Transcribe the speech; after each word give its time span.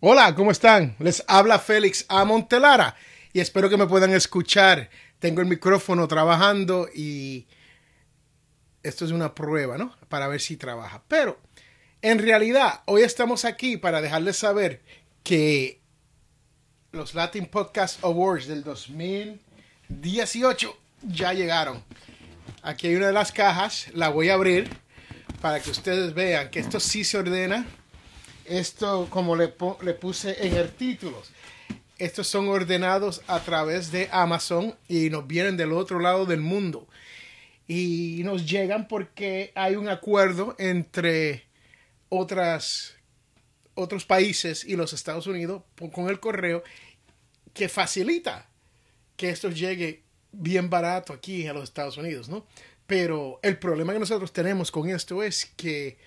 Hola, 0.00 0.32
¿cómo 0.36 0.52
están? 0.52 0.94
Les 1.00 1.24
habla 1.26 1.58
Félix 1.58 2.04
A. 2.08 2.24
Montelara 2.24 2.94
y 3.32 3.40
espero 3.40 3.68
que 3.68 3.76
me 3.76 3.88
puedan 3.88 4.14
escuchar. 4.14 4.90
Tengo 5.18 5.40
el 5.40 5.48
micrófono 5.48 6.06
trabajando 6.06 6.88
y 6.94 7.48
esto 8.84 9.04
es 9.04 9.10
una 9.10 9.34
prueba, 9.34 9.76
¿no? 9.76 9.96
Para 10.08 10.28
ver 10.28 10.40
si 10.40 10.56
trabaja. 10.56 11.02
Pero 11.08 11.40
en 12.00 12.20
realidad, 12.20 12.82
hoy 12.84 13.02
estamos 13.02 13.44
aquí 13.44 13.76
para 13.76 14.00
dejarles 14.00 14.36
saber 14.36 14.82
que 15.24 15.80
los 16.92 17.16
Latin 17.16 17.46
Podcast 17.46 18.04
Awards 18.04 18.46
del 18.46 18.62
2018 18.62 20.78
ya 21.08 21.32
llegaron. 21.32 21.82
Aquí 22.62 22.86
hay 22.86 22.94
una 22.94 23.08
de 23.08 23.14
las 23.14 23.32
cajas, 23.32 23.88
la 23.94 24.10
voy 24.10 24.28
a 24.28 24.34
abrir 24.34 24.70
para 25.42 25.58
que 25.58 25.70
ustedes 25.70 26.14
vean 26.14 26.50
que 26.50 26.60
esto 26.60 26.78
sí 26.78 27.02
se 27.02 27.18
ordena 27.18 27.66
esto, 28.48 29.08
como 29.10 29.36
le, 29.36 29.48
puse 29.48 30.46
en 30.46 30.54
el 30.54 30.70
título, 30.70 31.22
estos 31.98 32.28
son 32.28 32.48
ordenados 32.48 33.22
a 33.26 33.40
través 33.40 33.90
de 33.90 34.08
Amazon 34.12 34.74
y 34.88 35.10
nos 35.10 35.26
vienen 35.26 35.56
del 35.56 35.72
otro 35.72 35.98
lado 36.00 36.26
del 36.26 36.40
mundo. 36.40 36.86
Y 37.66 38.22
nos 38.24 38.48
llegan 38.48 38.88
porque 38.88 39.52
hay 39.54 39.76
un 39.76 39.88
acuerdo 39.88 40.56
entre 40.58 41.44
otras, 42.08 42.94
otros 43.74 44.04
países 44.04 44.64
y 44.64 44.76
los 44.76 44.92
Estados 44.92 45.26
Unidos 45.26 45.62
con 45.92 46.08
el 46.08 46.20
correo 46.20 46.62
que 47.52 47.68
facilita 47.68 48.48
que 49.16 49.30
esto 49.30 49.50
llegue 49.50 50.04
bien 50.32 50.70
barato 50.70 51.12
aquí 51.12 51.46
a 51.46 51.52
los 51.52 51.64
Estados 51.64 51.96
Unidos, 51.96 52.28
¿no? 52.28 52.46
Pero 52.86 53.38
el 53.42 53.58
problema 53.58 53.92
que 53.92 53.98
nosotros 53.98 54.32
tenemos 54.32 54.70
con 54.70 54.88
esto 54.88 55.22
es 55.22 55.44
que 55.56 55.98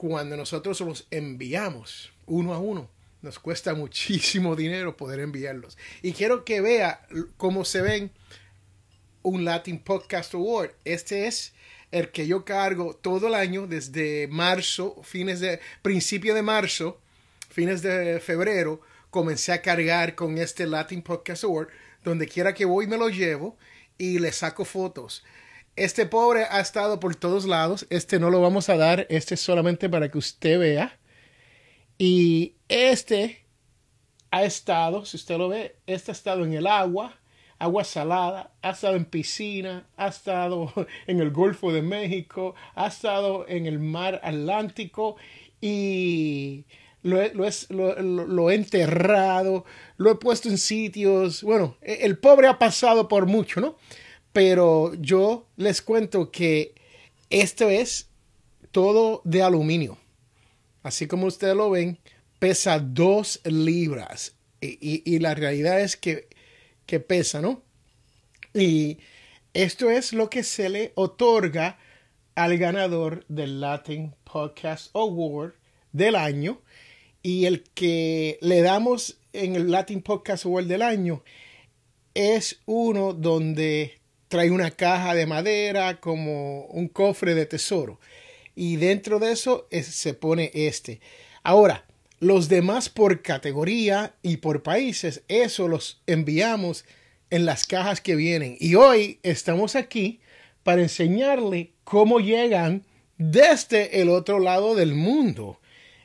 cuando 0.00 0.34
nosotros 0.34 0.80
los 0.80 1.06
enviamos 1.10 2.10
uno 2.24 2.54
a 2.54 2.58
uno, 2.58 2.88
nos 3.20 3.38
cuesta 3.38 3.74
muchísimo 3.74 4.56
dinero 4.56 4.96
poder 4.96 5.20
enviarlos. 5.20 5.76
Y 6.00 6.14
quiero 6.14 6.42
que 6.42 6.62
vea 6.62 7.06
cómo 7.36 7.66
se 7.66 7.82
ven 7.82 8.10
un 9.20 9.44
Latin 9.44 9.78
Podcast 9.78 10.32
Award. 10.32 10.70
Este 10.86 11.26
es 11.26 11.52
el 11.90 12.12
que 12.12 12.26
yo 12.26 12.46
cargo 12.46 12.96
todo 12.96 13.28
el 13.28 13.34
año, 13.34 13.66
desde 13.66 14.26
marzo, 14.28 15.02
fines 15.02 15.40
de, 15.40 15.60
principio 15.82 16.34
de 16.34 16.40
marzo, 16.40 16.98
fines 17.50 17.82
de 17.82 18.20
febrero, 18.20 18.80
comencé 19.10 19.52
a 19.52 19.60
cargar 19.60 20.14
con 20.14 20.38
este 20.38 20.66
Latin 20.66 21.02
Podcast 21.02 21.44
Award. 21.44 21.68
Donde 22.04 22.26
quiera 22.26 22.54
que 22.54 22.64
voy 22.64 22.86
me 22.86 22.96
lo 22.96 23.10
llevo 23.10 23.58
y 23.98 24.18
le 24.18 24.32
saco 24.32 24.64
fotos. 24.64 25.22
Este 25.80 26.04
pobre 26.04 26.44
ha 26.50 26.60
estado 26.60 27.00
por 27.00 27.16
todos 27.16 27.46
lados. 27.46 27.86
Este 27.88 28.20
no 28.20 28.28
lo 28.28 28.42
vamos 28.42 28.68
a 28.68 28.76
dar. 28.76 29.06
Este 29.08 29.32
es 29.32 29.40
solamente 29.40 29.88
para 29.88 30.10
que 30.10 30.18
usted 30.18 30.58
vea. 30.58 30.98
Y 31.96 32.56
este 32.68 33.46
ha 34.30 34.44
estado, 34.44 35.06
si 35.06 35.16
usted 35.16 35.38
lo 35.38 35.48
ve, 35.48 35.76
este 35.86 36.10
ha 36.10 36.12
estado 36.12 36.44
en 36.44 36.52
el 36.52 36.66
agua, 36.66 37.18
agua 37.58 37.84
salada, 37.84 38.52
ha 38.60 38.72
estado 38.72 38.94
en 38.94 39.06
piscina, 39.06 39.88
ha 39.96 40.08
estado 40.08 40.70
en 41.06 41.20
el 41.20 41.30
Golfo 41.30 41.72
de 41.72 41.80
México, 41.80 42.54
ha 42.74 42.88
estado 42.88 43.48
en 43.48 43.64
el 43.64 43.78
mar 43.78 44.20
Atlántico 44.22 45.16
y 45.62 46.66
lo, 47.02 47.22
lo, 47.70 48.50
he 48.50 48.54
enterrado, 48.54 49.64
lo 49.96 50.10
he 50.10 50.16
puesto 50.16 50.50
en 50.50 50.58
sitios. 50.58 51.42
Bueno, 51.42 51.78
e, 51.80 52.00
el 52.02 52.18
pobre 52.18 52.48
ha 52.48 52.58
pasado 52.58 53.08
por 53.08 53.24
mucho, 53.24 53.62
¿no? 53.62 53.76
Pero 54.32 54.94
yo 54.94 55.46
les 55.56 55.82
cuento 55.82 56.30
que 56.30 56.74
esto 57.30 57.68
es 57.68 58.08
todo 58.70 59.22
de 59.24 59.42
aluminio. 59.42 59.98
Así 60.82 61.06
como 61.06 61.26
ustedes 61.26 61.56
lo 61.56 61.70
ven, 61.70 61.98
pesa 62.38 62.78
dos 62.78 63.40
libras. 63.44 64.34
Y, 64.60 65.18
la 65.20 65.34
realidad 65.34 65.80
es 65.80 65.96
que, 65.96 66.28
que 66.86 67.00
pesa, 67.00 67.40
¿no? 67.40 67.62
Y 68.52 68.98
esto 69.54 69.90
es 69.90 70.12
lo 70.12 70.28
que 70.28 70.42
se 70.42 70.68
le 70.68 70.92
otorga 70.96 71.78
al 72.34 72.58
ganador 72.58 73.24
del 73.28 73.60
Latin 73.60 74.14
Podcast 74.24 74.94
Award 74.94 75.54
del 75.92 76.14
año. 76.14 76.60
Y 77.22 77.46
el 77.46 77.62
que 77.74 78.38
le 78.42 78.60
damos 78.60 79.18
en 79.32 79.56
el 79.56 79.70
Latin 79.70 80.02
Podcast 80.02 80.44
Award 80.44 80.66
del 80.66 80.82
año 80.82 81.22
es 82.14 82.60
uno 82.66 83.12
donde 83.12 83.99
trae 84.30 84.52
una 84.52 84.70
caja 84.70 85.12
de 85.12 85.26
madera 85.26 85.98
como 85.98 86.66
un 86.66 86.86
cofre 86.86 87.34
de 87.34 87.46
tesoro. 87.46 87.98
Y 88.54 88.76
dentro 88.76 89.18
de 89.18 89.32
eso 89.32 89.66
se 89.70 90.14
pone 90.14 90.52
este. 90.54 91.00
Ahora, 91.42 91.84
los 92.20 92.48
demás 92.48 92.88
por 92.88 93.22
categoría 93.22 94.14
y 94.22 94.36
por 94.36 94.62
países, 94.62 95.24
eso 95.26 95.66
los 95.66 96.00
enviamos 96.06 96.84
en 97.30 97.44
las 97.44 97.66
cajas 97.66 98.00
que 98.00 98.14
vienen. 98.14 98.56
Y 98.60 98.76
hoy 98.76 99.18
estamos 99.24 99.74
aquí 99.74 100.20
para 100.62 100.80
enseñarle 100.80 101.72
cómo 101.82 102.20
llegan 102.20 102.84
desde 103.18 104.00
el 104.00 104.08
otro 104.08 104.38
lado 104.38 104.76
del 104.76 104.94
mundo 104.94 105.60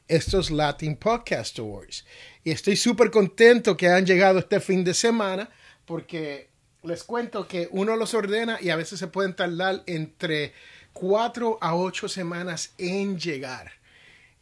estos 0.07 0.49
Latin 0.49 0.95
Podcast 0.95 1.59
Awards. 1.59 2.05
Y 2.43 2.49
estoy 2.49 2.75
súper 2.75 3.11
contento 3.11 3.77
que 3.77 3.87
han 3.87 4.07
llegado 4.07 4.39
este 4.39 4.59
fin 4.59 4.83
de 4.83 4.95
semana 4.95 5.51
porque 5.85 6.54
les 6.85 7.03
cuento 7.03 7.47
que 7.47 7.67
uno 7.71 7.95
los 7.95 8.13
ordena 8.13 8.57
y 8.61 8.69
a 8.69 8.75
veces 8.75 8.99
se 8.99 9.07
pueden 9.07 9.35
tardar 9.35 9.83
entre 9.85 10.53
cuatro 10.93 11.57
a 11.61 11.75
ocho 11.75 12.07
semanas 12.07 12.73
en 12.77 13.19
llegar. 13.19 13.73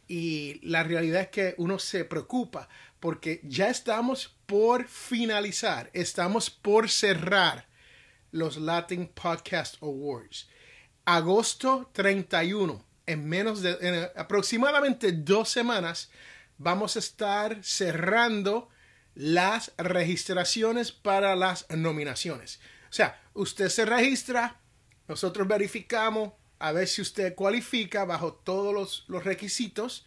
Y 0.06 0.60
la 0.62 0.82
realidad 0.82 1.22
es 1.22 1.28
que 1.28 1.54
uno 1.58 1.78
se 1.78 2.04
preocupa 2.04 2.68
porque 3.00 3.40
ya 3.44 3.68
estamos 3.68 4.34
por 4.46 4.86
finalizar, 4.86 5.90
estamos 5.92 6.50
por 6.50 6.90
cerrar 6.90 7.66
los 8.30 8.56
Latin 8.56 9.08
Podcast 9.08 9.82
Awards. 9.82 10.48
Agosto 11.04 11.90
31, 11.92 12.84
en 13.06 13.28
menos 13.28 13.62
de 13.62 13.76
en 13.80 14.10
aproximadamente 14.16 15.12
dos 15.12 15.48
semanas, 15.48 16.10
vamos 16.58 16.96
a 16.96 16.98
estar 16.98 17.62
cerrando 17.62 18.68
las 19.14 19.72
registraciones 19.78 20.92
para 20.92 21.36
las 21.36 21.66
nominaciones. 21.70 22.60
O 22.90 22.92
sea, 22.92 23.20
usted 23.34 23.68
se 23.68 23.84
registra, 23.84 24.60
nosotros 25.08 25.46
verificamos 25.46 26.32
a 26.58 26.72
ver 26.72 26.88
si 26.88 27.02
usted 27.02 27.34
cualifica 27.34 28.04
bajo 28.04 28.32
todos 28.32 29.04
los, 29.08 29.24
requisitos 29.24 30.06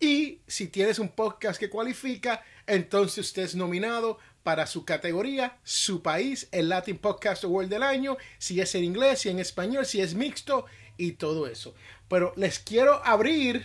y 0.00 0.40
si 0.46 0.66
tienes 0.66 0.98
un 0.98 1.10
podcast 1.10 1.60
que 1.60 1.70
cualifica, 1.70 2.42
entonces 2.66 3.26
usted 3.26 3.42
es 3.42 3.54
nominado 3.54 4.18
para 4.42 4.66
su 4.66 4.84
categoría, 4.84 5.58
su 5.62 6.02
país, 6.02 6.48
el 6.50 6.68
Latin 6.68 6.98
Podcast 6.98 7.44
Award 7.44 7.68
del 7.68 7.84
año, 7.84 8.16
si 8.38 8.60
es 8.60 8.74
en 8.74 8.82
inglés, 8.82 9.20
si 9.20 9.28
en 9.28 9.38
español, 9.38 9.86
si 9.86 10.00
es 10.00 10.14
mixto 10.14 10.66
y 10.96 11.12
todo 11.12 11.46
eso. 11.46 11.74
Pero 12.08 12.32
les 12.36 12.58
quiero 12.58 13.04
abrir 13.04 13.64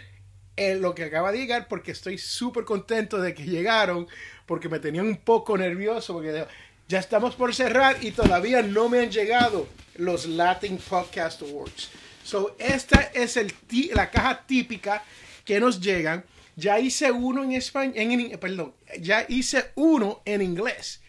lo 0.58 0.96
que 0.96 1.04
acaba 1.04 1.32
de 1.32 1.38
llegar 1.38 1.68
porque 1.68 1.92
estoy 1.92 2.18
súper 2.18 2.66
contento 2.66 3.20
de 3.20 3.34
que 3.34 3.46
llegaron 3.46 4.08
porque 4.46 4.70
me 4.70 4.80
tenían 4.80 5.06
un 5.06 5.18
poco 5.18 5.58
nervioso 5.58 6.14
porque 6.14 6.46
ya 6.88 7.00
estamos 7.00 7.36
por 7.36 7.54
cerrar 7.54 7.98
y 8.02 8.12
todavía 8.12 8.62
no 8.62 8.90
me 8.90 9.00
han 9.00 9.12
llegado 9.12 9.68
los 9.98 10.26
Latin 10.26 10.78
Podcast 10.78 11.42
Awards. 11.42 11.90
So, 12.24 12.56
esta 12.60 13.02
es 13.14 13.38
el 13.38 13.54
la 13.94 14.10
caja 14.10 14.46
típica 14.46 15.04
que 15.46 15.60
nos 15.60 15.80
llegan. 15.80 16.26
Ya 16.56 16.80
hice 16.80 17.12
uno 17.12 17.44
en 17.44 17.52
español, 17.52 17.94
en, 17.96 18.40
perdón, 18.40 18.74
ya 19.00 19.26
hice 19.30 19.72
uno 19.76 20.22
en 20.26 20.42
inglés. 20.42 21.02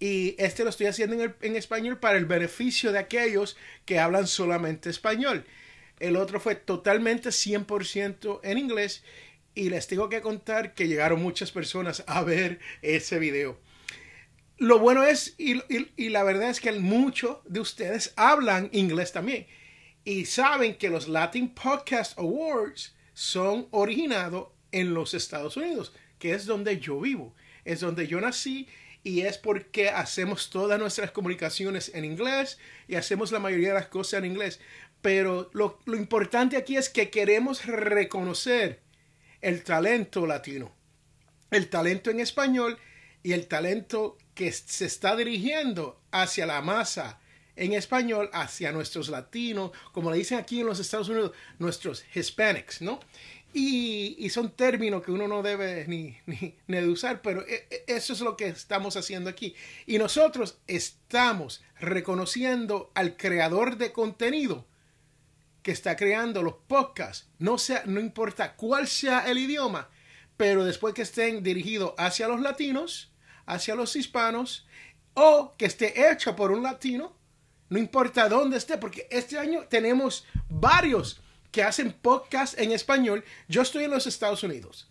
Y 0.00 0.34
este 0.38 0.64
lo 0.64 0.70
estoy 0.70 0.86
haciendo 0.86 1.22
en, 1.22 1.34
en 1.40 1.56
español 1.56 1.98
para 1.98 2.18
el 2.18 2.26
beneficio 2.26 2.90
de 2.92 2.98
aquellos 2.98 3.56
que 3.84 3.98
hablan 3.98 4.26
solamente 4.26 4.90
español. 4.90 5.44
El 6.00 6.16
otro 6.16 6.40
fue 6.40 6.54
totalmente 6.54 7.30
100% 7.30 8.40
en 8.42 8.58
inglés 8.58 9.02
y 9.54 9.70
les 9.70 9.88
tengo 9.88 10.08
que 10.08 10.20
contar 10.20 10.74
que 10.74 10.86
llegaron 10.86 11.22
muchas 11.22 11.50
personas 11.50 12.04
a 12.06 12.22
ver 12.22 12.60
ese 12.82 13.18
video. 13.18 13.58
Lo 14.58 14.78
bueno 14.78 15.04
es, 15.04 15.34
y, 15.38 15.62
y, 15.96 16.08
la 16.08 16.24
verdad 16.24 16.50
es 16.50 16.60
que 16.60 16.72
muchos 16.72 17.38
de 17.44 17.60
ustedes 17.60 18.12
hablan 18.16 18.70
inglés 18.72 19.12
también 19.12 19.46
y 20.04 20.24
saben 20.24 20.76
que 20.76 20.90
los 20.90 21.06
Latin 21.06 21.48
Podcast 21.54 22.18
Awards 22.18 22.96
son 23.14 23.68
originados 23.70 24.48
en 24.72 24.94
los 24.94 25.14
Estados 25.14 25.56
Unidos, 25.56 25.92
que 26.18 26.32
es 26.32 26.46
donde 26.46 26.78
yo 26.78 27.00
vivo, 27.00 27.34
es 27.64 27.80
donde 27.80 28.06
yo 28.06 28.20
nací 28.20 28.68
y 29.02 29.22
es 29.22 29.38
porque 29.38 29.90
hacemos 29.90 30.50
todas 30.50 30.78
nuestras 30.78 31.10
comunicaciones 31.10 31.92
en 31.94 32.04
inglés 32.04 32.58
y 32.88 32.96
hacemos 32.96 33.32
la 33.32 33.38
mayoría 33.38 33.68
de 33.68 33.74
las 33.74 33.88
cosas 33.88 34.18
en 34.18 34.26
inglés. 34.26 34.60
Pero 35.02 35.50
lo, 35.52 35.78
importante 35.86 36.56
aquí 36.56 36.76
es 36.76 36.88
que 36.88 37.10
queremos 37.10 37.64
reconocer 37.66 38.80
el 39.40 39.62
talento 39.62 40.26
latino, 40.26 40.72
el 41.50 41.68
talento 41.68 42.10
en 42.10 42.20
español 42.20 42.78
y 43.22 43.32
el 43.32 43.46
talento 43.46 44.18
que 44.34 44.50
se 44.50 44.86
está 44.86 45.14
dirigiendo 45.14 46.00
hacia 46.10 46.46
la 46.46 46.62
masa 46.62 47.20
en 47.54 47.72
español, 47.72 48.30
hacia 48.32 48.72
nuestros 48.72 49.08
latinos, 49.08 49.72
como 49.92 50.10
le 50.10 50.18
dicen 50.18 50.38
aquí 50.38 50.60
en 50.60 50.66
los 50.66 50.78
Estados 50.78 51.08
Unidos, 51.08 51.32
nuestros 51.58 52.04
hispanics, 52.14 52.82
¿no? 52.82 53.00
Y, 53.52 54.28
son 54.30 54.50
términos 54.50 55.02
que 55.02 55.10
uno 55.10 55.26
no 55.26 55.42
debe 55.42 55.86
ni, 55.88 56.16
ni, 56.26 56.54
ni, 56.66 56.78
usar, 56.80 57.22
pero 57.22 57.44
e, 57.46 57.66
e, 57.70 57.84
eso 57.88 58.12
es 58.12 58.20
lo 58.20 58.36
que 58.36 58.46
estamos 58.46 58.96
haciendo 58.96 59.30
aquí. 59.30 59.54
Y 59.86 59.98
nosotros 59.98 60.58
estamos 60.66 61.62
reconociendo 61.80 62.92
al 62.94 63.16
creador 63.16 63.78
de 63.78 63.90
contenido 63.90 64.66
que 65.62 65.72
está 65.72 65.96
creando 65.96 66.42
los 66.42 66.54
podcasts, 66.66 67.28
no, 67.38 67.58
sea, 67.58 67.82
no 67.86 68.00
importa 68.00 68.54
cuál 68.56 68.86
sea 68.86 69.28
el 69.28 69.38
idioma, 69.38 69.90
pero 70.36 70.64
después 70.64 70.94
que 70.94 71.02
estén 71.02 71.42
dirigidos 71.42 71.94
hacia 71.98 72.28
los 72.28 72.40
latinos, 72.40 73.12
hacia 73.46 73.74
los 73.74 73.96
hispanos, 73.96 74.66
o 75.14 75.54
que 75.56 75.66
esté 75.66 76.10
hecho 76.10 76.36
por 76.36 76.52
un 76.52 76.62
latino, 76.62 77.16
no 77.70 77.78
importa 77.78 78.28
dónde 78.28 78.56
esté, 78.56 78.78
porque 78.78 79.08
este 79.10 79.38
año 79.38 79.66
tenemos 79.68 80.24
varios 80.48 81.20
que 81.50 81.62
hacen 81.62 81.92
podcast 81.92 82.58
en 82.58 82.72
español. 82.72 83.24
Yo 83.48 83.62
estoy 83.62 83.84
en 83.84 83.90
los 83.90 84.06
Estados 84.06 84.42
Unidos, 84.42 84.88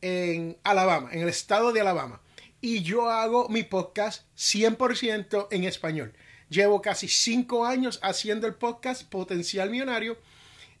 en 0.00 0.58
Alabama, 0.64 1.10
en 1.12 1.22
el 1.22 1.28
estado 1.28 1.72
de 1.72 1.80
Alabama, 1.80 2.20
y 2.60 2.82
yo 2.82 3.08
hago 3.08 3.48
mi 3.48 3.62
podcast 3.62 4.24
100% 4.36 5.48
en 5.50 5.64
español. 5.64 6.12
Llevo 6.50 6.82
casi 6.82 7.06
cinco 7.06 7.64
años 7.64 8.00
haciendo 8.02 8.48
el 8.48 8.54
podcast 8.54 9.04
Potencial 9.04 9.70
Millonario 9.70 10.18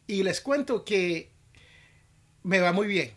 y 0.08 0.24
les 0.24 0.40
cuento 0.40 0.84
que 0.84 1.30
me 2.42 2.58
va 2.58 2.72
muy 2.72 2.88
bien. 2.88 3.12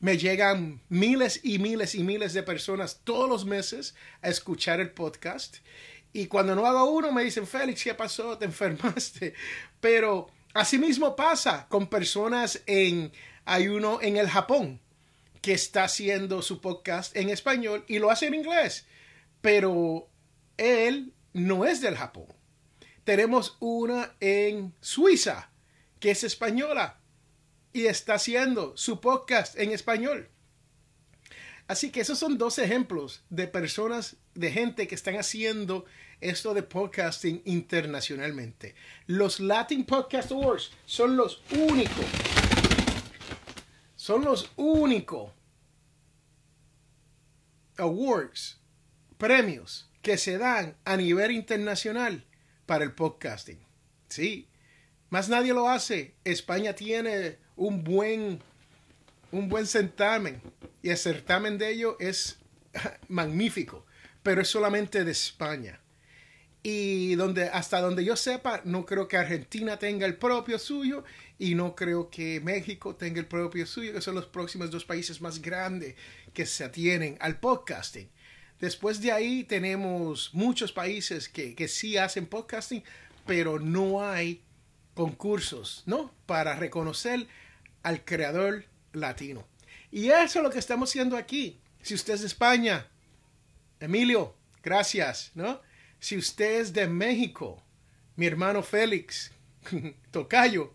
Me 0.00 0.18
llegan 0.18 0.82
miles 0.90 1.40
y 1.42 1.58
miles 1.58 1.94
y 1.94 2.04
miles 2.04 2.34
de 2.34 2.42
personas 2.42 3.00
todos 3.04 3.26
los 3.26 3.46
meses 3.46 3.94
a 4.20 4.28
escuchar 4.28 4.80
el 4.80 4.90
podcast. 4.90 5.56
Y 6.12 6.26
cuando 6.26 6.54
no 6.54 6.66
hago 6.66 6.90
uno 6.90 7.10
me 7.10 7.24
dicen, 7.24 7.46
Félix, 7.46 7.82
¿qué 7.82 7.94
pasó? 7.94 8.36
¿Te 8.36 8.44
enfermaste? 8.44 9.32
Pero 9.80 10.28
asimismo 10.52 11.16
pasa 11.16 11.66
con 11.70 11.86
personas 11.86 12.62
en... 12.66 13.12
Hay 13.46 13.68
uno 13.68 14.00
en 14.02 14.18
el 14.18 14.28
Japón 14.28 14.78
que 15.40 15.54
está 15.54 15.84
haciendo 15.84 16.42
su 16.42 16.60
podcast 16.60 17.16
en 17.16 17.30
español 17.30 17.82
y 17.88 17.98
lo 17.98 18.10
hace 18.10 18.26
en 18.26 18.34
inglés. 18.34 18.86
Pero 19.40 20.06
él 20.58 21.14
no 21.34 21.66
es 21.66 21.82
del 21.82 21.96
Japón. 21.96 22.28
Tenemos 23.04 23.58
una 23.60 24.14
en 24.20 24.72
Suiza, 24.80 25.50
que 26.00 26.12
es 26.12 26.24
española, 26.24 27.00
y 27.72 27.86
está 27.86 28.14
haciendo 28.14 28.74
su 28.76 29.00
podcast 29.00 29.58
en 29.58 29.72
español. 29.72 30.30
Así 31.66 31.90
que 31.90 32.00
esos 32.00 32.18
son 32.18 32.38
dos 32.38 32.58
ejemplos 32.58 33.24
de 33.30 33.48
personas, 33.48 34.16
de 34.34 34.52
gente 34.52 34.86
que 34.86 34.94
están 34.94 35.16
haciendo 35.16 35.84
esto 36.20 36.54
de 36.54 36.62
podcasting 36.62 37.42
internacionalmente. 37.44 38.74
Los 39.06 39.40
Latin 39.40 39.84
Podcast 39.84 40.30
Awards 40.30 40.70
son 40.86 41.16
los 41.16 41.42
únicos, 41.50 42.06
son 43.96 44.24
los 44.24 44.50
únicos 44.56 45.32
awards, 47.76 48.60
premios 49.18 49.90
que 50.04 50.18
se 50.18 50.38
dan 50.38 50.76
a 50.84 50.96
nivel 50.96 51.32
internacional 51.32 52.24
para 52.66 52.84
el 52.84 52.92
podcasting. 52.92 53.58
Sí, 54.08 54.48
más 55.08 55.28
nadie 55.28 55.54
lo 55.54 55.68
hace. 55.68 56.14
España 56.24 56.74
tiene 56.74 57.38
un 57.56 57.82
buen, 57.82 58.40
un 59.32 59.48
buen 59.48 59.66
certamen 59.66 60.42
y 60.82 60.90
el 60.90 60.98
certamen 60.98 61.56
de 61.56 61.70
ello 61.70 61.96
es 61.98 62.38
magnífico, 63.08 63.86
pero 64.22 64.42
es 64.42 64.48
solamente 64.48 65.04
de 65.04 65.10
España. 65.10 65.80
Y 66.62 67.14
donde, 67.14 67.44
hasta 67.48 67.80
donde 67.80 68.04
yo 68.04 68.14
sepa, 68.14 68.60
no 68.64 68.84
creo 68.84 69.08
que 69.08 69.16
Argentina 69.16 69.78
tenga 69.78 70.06
el 70.06 70.16
propio 70.16 70.58
suyo 70.58 71.04
y 71.38 71.54
no 71.54 71.74
creo 71.74 72.10
que 72.10 72.40
México 72.40 72.94
tenga 72.94 73.20
el 73.20 73.26
propio 73.26 73.66
suyo, 73.66 73.94
que 73.94 74.02
son 74.02 74.14
los 74.14 74.26
próximos 74.26 74.70
dos 74.70 74.84
países 74.84 75.22
más 75.22 75.40
grandes 75.40 75.94
que 76.34 76.44
se 76.44 76.64
atienen 76.64 77.16
al 77.20 77.40
podcasting. 77.40 78.10
Después 78.60 79.00
de 79.00 79.12
ahí 79.12 79.44
tenemos 79.44 80.32
muchos 80.32 80.72
países 80.72 81.28
que, 81.28 81.54
que 81.54 81.68
sí 81.68 81.96
hacen 81.96 82.26
podcasting, 82.26 82.82
pero 83.26 83.58
no 83.58 84.02
hay 84.08 84.42
concursos, 84.94 85.82
¿no? 85.86 86.14
Para 86.26 86.54
reconocer 86.54 87.26
al 87.82 88.04
creador 88.04 88.64
latino. 88.92 89.46
Y 89.90 90.10
eso 90.10 90.38
es 90.38 90.42
lo 90.42 90.50
que 90.50 90.58
estamos 90.58 90.90
haciendo 90.90 91.16
aquí. 91.16 91.60
Si 91.82 91.94
usted 91.94 92.14
es 92.14 92.20
de 92.20 92.28
España, 92.28 92.88
Emilio, 93.80 94.36
gracias, 94.62 95.32
¿no? 95.34 95.60
Si 95.98 96.16
usted 96.16 96.60
es 96.60 96.72
de 96.72 96.86
México, 96.86 97.62
mi 98.16 98.26
hermano 98.26 98.62
Félix, 98.62 99.32
Tocayo, 100.10 100.72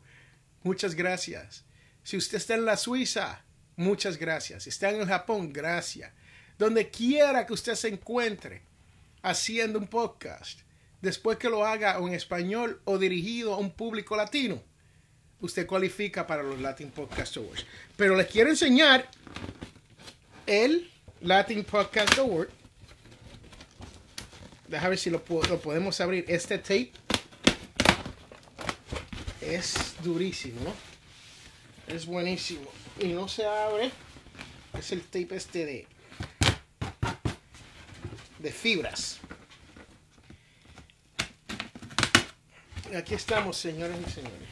muchas 0.64 0.96
gracias. 0.96 1.64
Si 2.04 2.18
usted 2.18 2.38
está 2.38 2.56
en 2.56 2.66
la 2.66 2.78
Suiza, 2.78 3.44
muchas 3.78 4.18
gracias. 4.18 4.64
Si 4.64 4.70
está 4.70 4.90
en 4.90 5.02
el 5.02 5.08
Japón, 5.08 5.54
gracias 5.54 6.12
donde 6.60 6.90
quiera 6.90 7.46
que 7.48 7.54
usted 7.54 7.74
se 7.74 7.88
encuentre 7.88 8.62
haciendo 9.24 9.80
un 9.80 9.88
podcast, 9.88 10.60
después 11.02 11.38
que 11.38 11.50
lo 11.50 11.66
haga 11.66 11.98
en 11.98 12.14
español 12.14 12.82
o 12.84 12.98
dirigido 12.98 13.54
a 13.54 13.58
un 13.58 13.72
público 13.72 14.18
latino, 14.18 14.62
usted 15.40 15.66
cualifica 15.66 16.28
para 16.28 16.44
los 16.44 16.60
Latin 16.60 16.92
Podcast 16.92 17.38
Awards. 17.38 17.66
Pero 17.96 18.16
les 18.18 18.28
quiero 18.28 18.50
enseñar 18.50 19.10
el 20.46 20.92
Latin 21.22 21.64
Podcast 21.64 22.18
Award. 22.20 22.50
Déjame 24.68 24.90
ver 24.90 25.00
si 25.00 25.10
lo, 25.10 25.24
lo 25.50 25.62
podemos 25.62 26.00
abrir. 26.02 26.26
Este 26.28 26.58
tape 26.58 26.92
es 29.42 29.96
durísimo, 30.04 30.60
¿no? 30.66 30.74
Es 31.96 32.06
buenísimo. 32.06 32.70
Y 33.00 33.08
no 33.08 33.30
se 33.30 33.46
abre. 33.46 33.92
Es 34.78 34.92
el 34.92 35.02
tape 35.04 35.38
este 35.38 35.66
de 35.66 35.99
de 38.40 38.52
fibras. 38.52 39.20
Aquí 42.98 43.14
estamos, 43.14 43.58
señores 43.58 43.98
y 44.08 44.10
señores. 44.10 44.50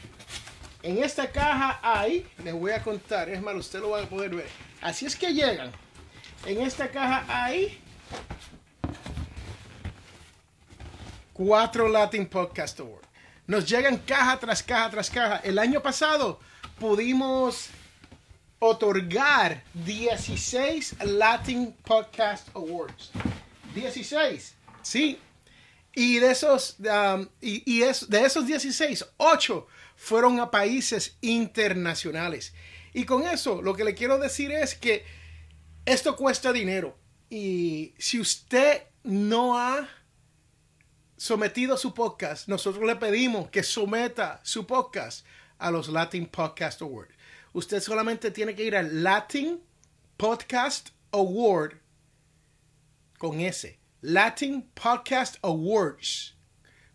En 0.82 1.02
esta 1.02 1.30
caja 1.30 1.80
hay, 1.82 2.24
les 2.44 2.54
voy 2.54 2.70
a 2.70 2.82
contar, 2.82 3.28
es 3.28 3.42
malo, 3.42 3.58
usted 3.58 3.80
lo 3.80 3.90
va 3.90 4.02
a 4.02 4.06
poder 4.06 4.34
ver. 4.34 4.48
Así 4.80 5.06
es 5.06 5.16
que 5.16 5.32
llegan. 5.32 5.72
En 6.46 6.60
esta 6.60 6.88
caja 6.88 7.24
hay 7.28 7.80
cuatro 11.32 11.88
Latin 11.88 12.26
Podcast 12.26 12.78
Awards. 12.78 13.08
Nos 13.48 13.68
llegan 13.68 13.96
caja 13.98 14.38
tras 14.38 14.62
caja 14.62 14.90
tras 14.90 15.10
caja. 15.10 15.38
El 15.38 15.58
año 15.58 15.82
pasado 15.82 16.38
pudimos 16.78 17.70
otorgar 18.60 19.62
16 19.74 20.96
Latin 21.04 21.74
Podcast 21.84 22.48
Awards. 22.54 23.10
16. 23.74 24.54
Sí. 24.82 25.18
Y 25.94 26.18
de 26.18 26.30
esos, 26.30 26.76
um, 26.78 27.26
y, 27.40 27.80
de 27.80 28.24
esos 28.24 28.46
16, 28.46 29.04
8 29.16 29.66
fueron 29.96 30.38
a 30.40 30.50
países 30.50 31.16
internacionales. 31.20 32.54
Y 32.94 33.04
con 33.04 33.26
eso, 33.26 33.62
lo 33.62 33.74
que 33.74 33.84
le 33.84 33.94
quiero 33.94 34.18
decir 34.18 34.52
es 34.52 34.74
que 34.74 35.04
esto 35.84 36.16
cuesta 36.16 36.52
dinero. 36.52 36.96
Y 37.30 37.94
si 37.98 38.20
usted 38.20 38.84
no 39.02 39.58
ha 39.58 39.88
sometido 41.16 41.76
su 41.76 41.94
podcast, 41.94 42.48
nosotros 42.48 42.84
le 42.86 42.96
pedimos 42.96 43.50
que 43.50 43.62
someta 43.62 44.40
su 44.44 44.66
podcast 44.66 45.26
a 45.58 45.70
los 45.70 45.88
Latin 45.88 46.26
Podcast 46.26 46.80
Awards. 46.82 47.14
Usted 47.52 47.80
solamente 47.80 48.30
tiene 48.30 48.54
que 48.54 48.64
ir 48.64 48.76
al 48.76 49.02
Latin 49.02 49.60
Podcast 50.16 50.90
Award 51.10 51.74
con 53.18 53.40
S. 53.40 53.78
Latin 54.00 54.62
Podcast 54.74 55.36
Awards 55.42 56.38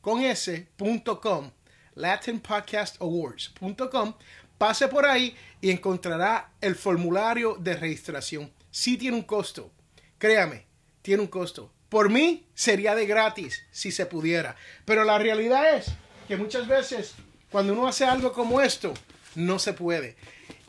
con 0.04 0.22
S.com. 0.22 1.52
Latin 1.96 2.42
Podcast 2.42 3.02
Awards.com. 3.02 4.14
Pase 4.58 4.90
por 4.90 5.06
ahí 5.06 5.34
y 5.62 5.72
encontrará 5.72 6.52
el 6.60 6.76
formulario 6.76 7.56
de 7.56 7.76
registración. 7.76 8.52
Sí 8.70 8.98
tiene 8.98 9.16
un 9.16 9.24
costo. 9.24 9.72
Créame, 10.18 10.66
tiene 11.02 11.22
un 11.22 11.30
costo. 11.30 11.72
Por 11.88 12.10
mí 12.10 12.46
sería 12.54 12.96
de 12.96 13.06
gratis 13.06 13.64
si 13.72 13.92
se 13.92 14.06
pudiera. 14.06 14.58
Pero 14.84 15.06
la 15.06 15.18
realidad 15.18 15.78
es 15.78 15.94
que 16.28 16.36
muchas 16.36 16.68
veces 16.68 17.14
cuando 17.50 17.72
uno 17.72 17.88
hace 17.88 18.04
algo 18.04 18.34
como 18.34 18.60
esto, 18.60 18.94
no 19.36 19.58
se 19.58 19.72
puede. 19.72 20.18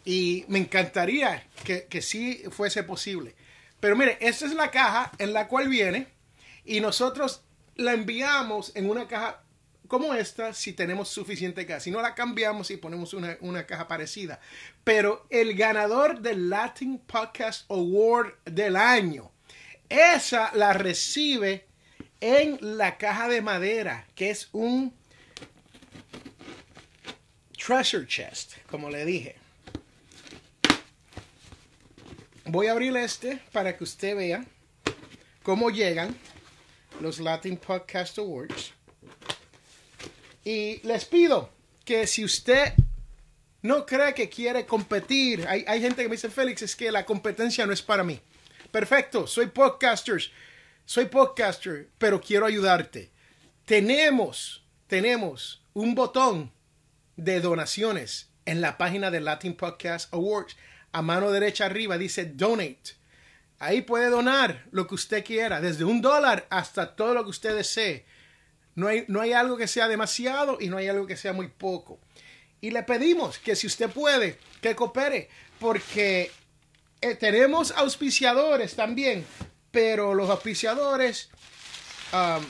Y 0.05 0.45
me 0.47 0.61
encantaría 0.61 1.45
que, 1.65 1.87
que 1.87 2.03
sí 2.03 2.45
fuese 2.51 2.85
posible. 2.85 3.35
Pero 3.85 3.97
mire, 3.97 4.17
esta 4.23 4.47
es 4.47 4.55
la 4.55 4.71
caja 4.71 5.13
en 5.19 5.35
la 5.35 5.47
cual 5.47 5.69
viene 5.69 6.07
y 6.65 6.81
nosotros 6.81 7.43
la 7.75 7.93
enviamos 7.93 8.73
en 8.75 8.89
una 8.89 9.07
caja 9.07 9.43
como 9.89 10.15
esta 10.15 10.55
si 10.55 10.73
tenemos 10.73 11.11
suficiente 11.11 11.67
caja. 11.67 11.81
Si 11.81 11.91
no 11.91 12.01
la 12.01 12.15
cambiamos 12.15 12.71
y 12.71 12.79
ponemos 12.79 13.13
una, 13.13 13.37
una, 13.43 13.67
caja 13.67 13.87
parecida. 13.87 14.41
Pero 14.85 15.27
el 15.29 15.55
ganador 15.55 16.21
del 16.21 16.49
Latin 16.49 16.99
Podcast 16.99 17.71
Award 17.71 18.33
del 18.47 18.77
año, 18.77 19.31
esa 19.91 20.51
la 20.55 20.73
recibe 20.73 21.67
en 22.23 22.57
la 22.63 22.97
caja 22.97 23.29
de 23.29 23.43
madera, 23.43 24.07
que 24.15 24.31
es 24.31 24.49
un 24.53 24.95
treasure 27.59 28.07
chest, 28.07 28.55
como 28.71 28.89
le 28.89 29.05
dije. 29.05 29.44
Voy 32.47 32.67
a 32.67 32.73
abrir 32.73 32.97
este 32.97 33.41
para 33.53 33.77
que 33.77 33.85
usted 33.85 34.17
vea 34.17 34.45
cómo 35.43 35.71
llegan 35.71 36.17
los 37.01 37.19
Latin 37.19 37.57
Podcast 37.57 38.19
Awards. 38.19 38.73
Y 40.45 40.81
les 40.87 41.05
pido 41.05 41.51
que 41.85 42.07
si 42.07 42.25
usted 42.25 42.75
no 43.63 43.87
cree 43.87 44.15
que 44.15 44.29
quiere 44.29 44.67
competir, 44.67 45.47
hay, 45.49 45.65
hay 45.67 45.81
gente 45.81 46.03
que 46.03 46.09
me 46.09 46.17
dice, 46.17 46.29
Félix, 46.29 46.63
es 46.63 46.77
que 46.77 46.93
la 46.93 47.07
competencia 47.07 47.67
no 47.67 47.73
es 47.73 47.83
para 47.83 48.05
mí. 48.05 48.21
Perfecto, 48.71 49.27
soy 49.27 49.47
podcaster, 49.47 50.21
soy 50.85 51.07
podcaster, 51.07 51.89
pero 51.97 52.21
quiero 52.21 52.45
ayudarte. 52.45 53.11
Tenemos, 53.65 54.65
tenemos 54.87 55.63
un 55.73 55.95
botón 55.95 56.53
de 57.17 57.41
donaciones 57.41 58.29
en 58.45 58.61
la 58.61 58.77
página 58.77 59.11
de 59.11 59.21
Latin 59.21 59.57
Podcast 59.57 60.13
Awards. 60.13 60.57
A 60.95 61.03
mano 61.03 61.33
derecha 61.33 61.67
arriba 61.67 61.99
dice 61.99 62.25
Donate. 62.25 62.95
Ahí 63.59 63.83
puede 63.83 64.11
donar 64.11 64.65
lo 64.71 64.87
que 64.87 64.95
usted 64.95 65.25
quiera, 65.25 65.61
desde 65.61 65.83
un 65.83 66.01
dólar 66.01 66.47
hasta 66.51 66.95
todo 66.95 67.15
lo 67.15 67.25
que 67.25 67.31
usted 67.31 67.57
desee. 67.57 68.05
No 68.77 68.87
hay, 68.87 69.05
no 69.09 69.21
hay 69.21 69.33
algo 69.33 69.57
que 69.57 69.67
sea 69.67 69.89
demasiado 69.89 70.59
y 70.61 70.69
no 70.69 70.77
hay 70.77 70.87
algo 70.87 71.09
que 71.09 71.17
sea 71.17 71.33
muy 71.33 71.49
poco. 71.49 71.99
Y 72.61 72.71
le 72.71 72.85
pedimos 72.85 73.41
que 73.41 73.57
si 73.57 73.67
usted 73.67 73.91
puede, 73.91 74.39
que 74.61 74.77
coopere, 74.77 75.29
porque 75.59 76.31
eh, 77.01 77.17
tenemos 77.17 77.73
auspiciadores 77.73 78.77
también, 78.77 79.27
pero 79.73 80.15
los 80.15 80.31
auspiciadores, 80.31 81.29
um, 82.13 82.45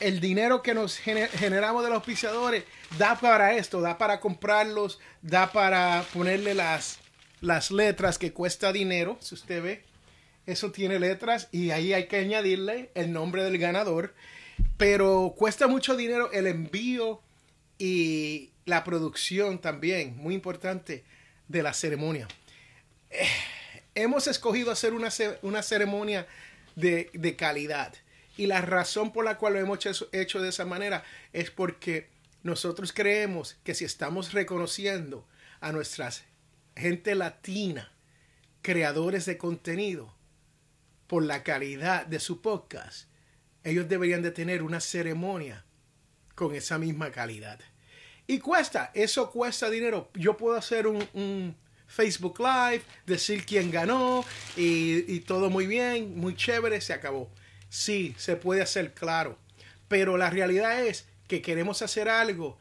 el 0.00 0.18
dinero 0.18 0.62
que 0.62 0.74
nos 0.74 0.96
generamos 0.96 1.84
de 1.84 1.90
los 1.90 1.98
auspiciadores 1.98 2.64
da 2.98 3.20
para 3.20 3.54
esto, 3.54 3.80
da 3.80 3.98
para 3.98 4.18
comprarlos, 4.18 4.98
da 5.22 5.52
para 5.52 6.04
ponerle 6.12 6.54
las, 6.54 6.98
las 7.44 7.70
letras 7.70 8.18
que 8.18 8.32
cuesta 8.32 8.72
dinero, 8.72 9.18
si 9.20 9.34
usted 9.34 9.62
ve. 9.62 9.84
Eso 10.46 10.72
tiene 10.72 10.98
letras 10.98 11.48
y 11.52 11.70
ahí 11.70 11.92
hay 11.92 12.06
que 12.06 12.16
añadirle 12.16 12.90
el 12.94 13.12
nombre 13.12 13.44
del 13.44 13.58
ganador. 13.58 14.14
Pero 14.76 15.34
cuesta 15.36 15.66
mucho 15.68 15.96
dinero 15.96 16.30
el 16.32 16.46
envío 16.46 17.20
y 17.78 18.50
la 18.64 18.82
producción 18.82 19.60
también, 19.60 20.16
muy 20.16 20.34
importante, 20.34 21.04
de 21.48 21.62
la 21.62 21.74
ceremonia. 21.74 22.28
Eh, 23.10 23.26
hemos 23.94 24.26
escogido 24.26 24.70
hacer 24.70 24.94
una, 24.94 25.10
una 25.42 25.62
ceremonia 25.62 26.26
de, 26.76 27.10
de, 27.12 27.36
calidad. 27.36 27.94
Y 28.36 28.46
la 28.46 28.62
razón 28.62 29.12
por 29.12 29.24
la 29.24 29.36
cual 29.36 29.54
lo 29.54 29.58
hemos 29.60 29.84
hecho, 29.84 30.08
hecho 30.12 30.40
de 30.40 30.48
esa 30.48 30.64
manera 30.64 31.04
es 31.32 31.50
porque 31.50 32.08
nosotros 32.42 32.92
creemos 32.92 33.56
que 33.64 33.74
si 33.74 33.84
estamos 33.84 34.32
reconociendo 34.32 35.26
a 35.60 35.72
nuestras 35.72 36.24
gente 36.76 37.14
latina, 37.14 37.92
creadores 38.62 39.26
de 39.26 39.38
contenido, 39.38 40.14
por 41.06 41.22
la 41.22 41.42
calidad 41.42 42.06
de 42.06 42.18
su 42.18 42.40
podcast, 42.40 43.08
ellos 43.62 43.88
deberían 43.88 44.22
de 44.22 44.30
tener 44.30 44.62
una 44.62 44.80
ceremonia 44.80 45.64
con 46.34 46.54
esa 46.54 46.78
misma 46.78 47.10
calidad. 47.10 47.60
Y 48.26 48.38
cuesta, 48.38 48.90
eso 48.94 49.30
cuesta 49.30 49.70
dinero. 49.70 50.10
Yo 50.14 50.36
puedo 50.36 50.56
hacer 50.56 50.86
un, 50.86 51.56
Facebook 51.86 52.40
Live, 52.40 52.82
decir 53.06 53.44
quién 53.44 53.70
ganó 53.70 54.24
y, 54.56 55.14
y, 55.14 55.20
todo 55.20 55.50
muy 55.50 55.66
bien, 55.66 56.18
muy 56.18 56.34
chévere, 56.34 56.80
se 56.80 56.92
acabó. 56.92 57.30
Sí, 57.68 58.14
se 58.18 58.36
puede 58.36 58.62
hacer 58.62 58.94
claro. 58.94 59.38
Pero 59.86 60.16
la 60.16 60.30
realidad 60.30 60.84
es 60.84 61.06
que 61.28 61.42
queremos 61.42 61.82
hacer 61.82 62.08
algo 62.08 62.58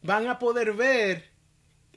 van 0.03 0.29
a 0.29 0.39
poder 0.39 0.75
ver 0.75 1.25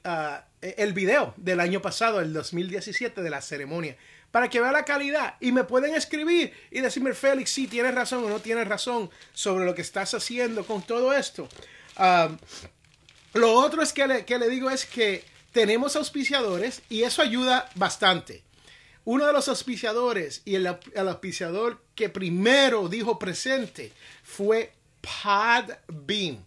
uh, 0.04 0.36
el 0.60 0.92
video 0.92 1.32
del 1.36 1.60
año 1.60 1.80
pasado, 1.82 2.20
el 2.20 2.32
2017, 2.32 3.22
de 3.22 3.30
la 3.30 3.40
ceremonia, 3.40 3.96
para 4.30 4.48
que 4.48 4.60
vea 4.60 4.72
la 4.72 4.84
calidad 4.84 5.34
y 5.40 5.52
me 5.52 5.64
pueden 5.64 5.94
escribir 5.94 6.52
y 6.70 6.80
decirme, 6.80 7.14
Félix, 7.14 7.50
si 7.50 7.66
tienes 7.66 7.94
razón 7.94 8.24
o 8.24 8.28
no 8.28 8.40
tienes 8.40 8.68
razón 8.68 9.10
sobre 9.32 9.64
lo 9.64 9.74
que 9.74 9.82
estás 9.82 10.14
haciendo 10.14 10.64
con 10.64 10.82
todo 10.82 11.12
esto. 11.12 11.48
Lo 13.34 13.54
otro 13.54 13.82
es 13.82 13.92
que 13.92 14.06
le, 14.06 14.24
que 14.24 14.38
le 14.38 14.48
digo 14.48 14.70
es 14.70 14.86
que 14.86 15.24
tenemos 15.52 15.96
auspiciadores 15.96 16.82
y 16.88 17.02
eso 17.02 17.22
ayuda 17.22 17.68
bastante. 17.74 18.44
Uno 19.04 19.26
de 19.26 19.32
los 19.32 19.48
auspiciadores 19.48 20.42
y 20.44 20.54
el, 20.54 20.66
el 20.66 21.08
auspiciador 21.08 21.82
que 21.94 22.08
primero 22.08 22.88
dijo 22.88 23.18
presente 23.18 23.92
fue 24.22 24.72
Podbeam. 25.00 26.44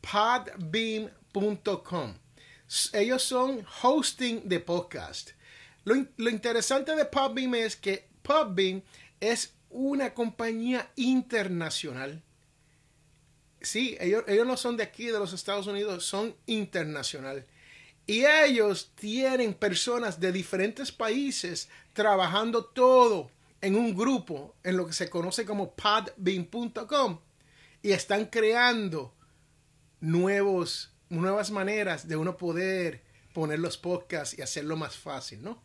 Podbeam.com. 0.00 2.14
Ellos 2.92 3.22
son 3.22 3.66
hosting 3.82 4.48
de 4.48 4.60
podcast. 4.60 5.30
Lo, 5.84 5.94
lo, 6.16 6.30
interesante 6.30 6.94
de 6.94 7.04
Podbeam 7.04 7.54
es 7.54 7.76
que 7.76 8.08
Podbeam 8.22 8.82
es 9.20 9.54
una 9.70 10.12
compañía 10.12 10.90
internacional 10.96 12.22
sí, 13.60 13.96
ellos, 14.00 14.24
ellos 14.26 14.46
no 14.46 14.56
son 14.56 14.76
de 14.76 14.82
aquí, 14.82 15.06
de 15.06 15.18
los 15.18 15.32
Estados 15.32 15.66
Unidos, 15.66 16.04
son 16.04 16.34
internacional. 16.46 17.46
Y 18.06 18.24
ellos 18.24 18.92
tienen 18.94 19.54
personas 19.54 20.18
de 20.18 20.32
diferentes 20.32 20.92
países 20.92 21.68
trabajando 21.92 22.64
todo 22.64 23.30
en 23.60 23.76
un 23.76 23.94
grupo 23.94 24.54
en 24.62 24.76
lo 24.76 24.86
que 24.86 24.92
se 24.92 25.10
conoce 25.10 25.44
como 25.44 25.74
podbean.com 25.74 27.20
y 27.82 27.92
están 27.92 28.26
creando 28.26 29.14
nuevos, 30.00 30.92
nuevas 31.10 31.50
maneras 31.50 32.08
de 32.08 32.16
uno 32.16 32.36
poder 32.36 33.02
poner 33.38 33.60
los 33.60 33.78
podcasts 33.78 34.36
y 34.36 34.42
hacerlo 34.42 34.76
más 34.76 34.96
fácil, 34.96 35.40
¿no? 35.44 35.62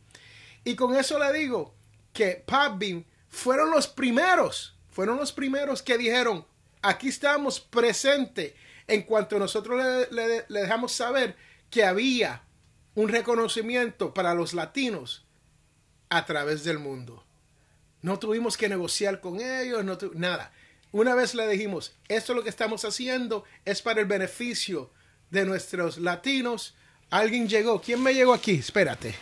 Y 0.63 0.75
con 0.75 0.96
eso 0.96 1.18
le 1.18 1.34
digo 1.34 1.74
que 2.13 2.44
Podbean 2.46 3.03
fueron 3.30 3.72
los 3.72 3.88
primeros, 3.88 4.77
fueron 4.92 5.18
los 5.18 5.32
primeros 5.32 5.82
que 5.82 5.98
dijeron, 5.98 6.46
aquí 6.84 7.08
estamos 7.08 7.60
presentes 7.60 8.53
en 8.86 9.01
cuanto 9.01 9.39
nosotros 9.39 10.08
le, 10.12 10.44
dejamos 10.48 10.92
saber 10.92 11.36
que 11.72 11.84
había 11.84 12.44
un 12.94 13.10
reconocimiento 13.10 14.13
para 14.13 14.36
los 14.36 14.53
latinos 14.53 15.25
a 16.10 16.27
través 16.27 16.63
del 16.63 16.77
mundo. 16.77 17.25
No 18.03 18.20
tuvimos 18.20 18.56
que 18.56 18.70
negociar 18.70 19.20
con 19.20 19.42
ellos, 19.42 19.84
no 19.84 19.98
nada. 20.13 20.53
Una 20.92 21.15
vez 21.15 21.34
le 21.34 21.48
dijimos, 21.48 21.96
esto 22.08 22.34
es 22.34 22.38
lo 22.38 22.44
que 22.44 22.51
estamos 22.51 22.86
haciendo, 22.86 23.46
es 23.65 23.82
para 23.82 24.00
el 24.00 24.06
beneficio 24.06 24.92
de 25.32 25.46
nuestros 25.46 25.98
latinos. 25.98 26.75
Alguien 27.13 27.48
llegó. 27.48 27.79
¿Quién 27.79 28.01
me 28.01 28.12
llegó 28.12 28.34
aquí? 28.34 28.53
Espérate. 28.53 29.13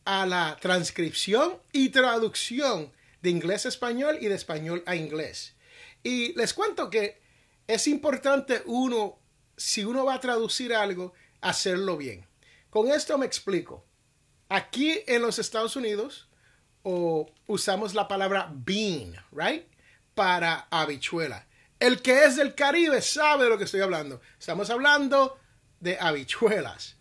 a 0.04 0.26
la 0.26 0.58
transcripción 0.60 1.58
y 1.72 1.90
traducción 1.90 2.92
de 3.22 3.30
inglés 3.30 3.64
a 3.64 3.68
español 3.68 4.18
y 4.20 4.26
de 4.26 4.34
español 4.34 4.82
a 4.86 4.96
inglés. 4.96 5.54
Y 6.02 6.32
les 6.34 6.54
cuento 6.54 6.90
que 6.90 7.20
es 7.66 7.86
importante 7.86 8.62
uno, 8.66 9.18
si 9.56 9.84
uno 9.84 10.04
va 10.04 10.14
a 10.14 10.20
traducir 10.20 10.74
algo, 10.74 11.12
hacerlo 11.40 11.96
bien. 11.96 12.26
Con 12.70 12.90
esto 12.90 13.18
me 13.18 13.26
explico. 13.26 13.84
Aquí 14.48 15.00
en 15.06 15.22
los 15.22 15.38
Estados 15.38 15.76
Unidos 15.76 16.28
usamos 17.46 17.94
la 17.94 18.08
palabra 18.08 18.50
bean, 18.52 19.14
right? 19.32 19.66
Para 20.14 20.66
habichuela. 20.70 21.46
El 21.78 22.02
que 22.02 22.24
es 22.24 22.36
del 22.36 22.54
Caribe 22.54 23.00
sabe 23.02 23.44
de 23.44 23.50
lo 23.50 23.58
que 23.58 23.64
estoy 23.64 23.80
hablando. 23.80 24.20
Estamos 24.38 24.70
hablando 24.70 25.38
de 25.80 25.98
habichuelas. 25.98 26.96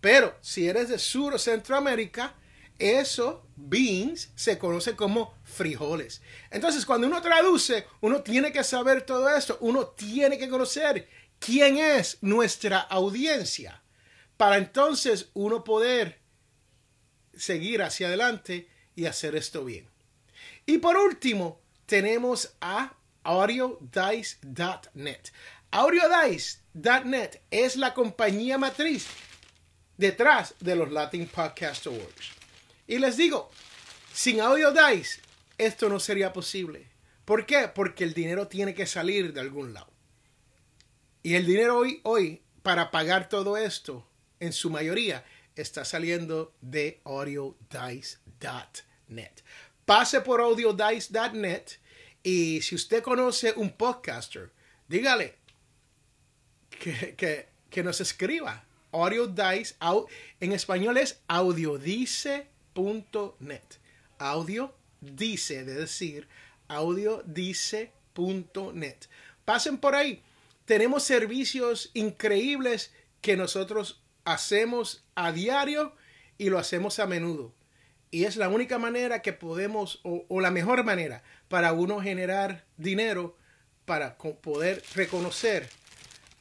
Pero 0.00 0.36
si 0.40 0.68
eres 0.68 0.88
de 0.88 0.98
Sur 0.98 1.34
o 1.34 1.38
Centroamérica, 1.38 2.34
eso, 2.78 3.46
beans, 3.56 4.30
se 4.34 4.58
conoce 4.58 4.96
como 4.96 5.34
frijoles. 5.44 6.22
Entonces, 6.50 6.84
cuando 6.84 7.06
uno 7.06 7.22
traduce, 7.22 7.86
uno 8.00 8.22
tiene 8.22 8.52
que 8.52 8.64
saber 8.64 9.02
todo 9.02 9.28
esto. 9.28 9.58
Uno 9.60 9.86
tiene 9.88 10.38
que 10.38 10.48
conocer 10.48 11.08
quién 11.38 11.78
es 11.78 12.18
nuestra 12.20 12.80
audiencia. 12.80 13.82
Para 14.36 14.58
entonces 14.58 15.30
uno 15.34 15.64
poder 15.64 16.20
seguir 17.34 17.82
hacia 17.82 18.08
adelante 18.08 18.68
y 18.94 19.06
hacer 19.06 19.34
esto 19.36 19.64
bien. 19.64 19.88
Y 20.66 20.78
por 20.78 20.96
último, 20.96 21.60
tenemos 21.86 22.54
a 22.60 22.94
audiodice.net. 23.22 25.20
Audiodice.net 25.70 27.40
es 27.50 27.76
la 27.76 27.94
compañía 27.94 28.58
matriz 28.58 29.06
detrás 29.96 30.54
de 30.60 30.76
los 30.76 30.90
Latin 30.92 31.26
Podcast 31.26 31.86
Awards. 31.86 32.35
Y 32.86 32.98
les 32.98 33.16
digo, 33.16 33.50
sin 34.12 34.40
Audiodice 34.40 35.20
esto 35.58 35.88
no 35.88 35.98
sería 35.98 36.32
posible. 36.32 36.86
¿Por 37.24 37.46
qué? 37.46 37.68
Porque 37.68 38.04
el 38.04 38.14
dinero 38.14 38.46
tiene 38.46 38.74
que 38.74 38.86
salir 38.86 39.32
de 39.32 39.40
algún 39.40 39.74
lado. 39.74 39.90
Y 41.22 41.34
el 41.34 41.46
dinero 41.46 41.78
hoy, 41.78 42.00
hoy 42.04 42.42
para 42.62 42.90
pagar 42.90 43.28
todo 43.28 43.56
esto, 43.56 44.06
en 44.38 44.52
su 44.52 44.70
mayoría, 44.70 45.24
está 45.56 45.84
saliendo 45.84 46.54
de 46.60 47.00
audiodice.net. 47.04 49.32
Pase 49.84 50.20
por 50.20 50.40
audiodice.net 50.40 51.64
y 52.22 52.60
si 52.60 52.74
usted 52.74 53.02
conoce 53.02 53.54
un 53.56 53.70
podcaster, 53.70 54.52
dígale 54.88 55.36
que, 56.78 57.82
nos 57.82 58.00
escriba. 58.00 58.64
Audio 58.92 59.26
Dice, 59.26 59.74
en 60.40 60.52
español 60.52 60.96
es 60.96 61.20
audiodice.net. 61.28 62.55
Audio 64.18 64.74
dice, 65.00 65.64
de 65.64 65.74
decir, 65.74 66.28
audiodice.net. 66.68 68.96
Pasen 69.44 69.78
por 69.78 69.94
ahí. 69.94 70.22
Tenemos 70.64 71.04
servicios 71.04 71.90
increíbles 71.94 72.92
que 73.20 73.36
nosotros 73.36 74.02
hacemos 74.24 75.04
a 75.14 75.30
diario 75.32 75.94
y 76.38 76.50
lo 76.50 76.58
hacemos 76.58 76.98
a 76.98 77.06
menudo. 77.06 77.54
Y 78.10 78.24
es 78.24 78.36
la 78.36 78.48
única 78.48 78.78
manera 78.78 79.22
que 79.22 79.32
podemos, 79.32 80.00
o, 80.02 80.26
la 80.40 80.50
mejor 80.50 80.84
manera 80.84 81.22
para 81.48 81.72
uno 81.72 82.00
generar 82.00 82.64
dinero 82.76 83.36
para 83.84 84.16
poder 84.16 84.82
reconocer 84.94 85.68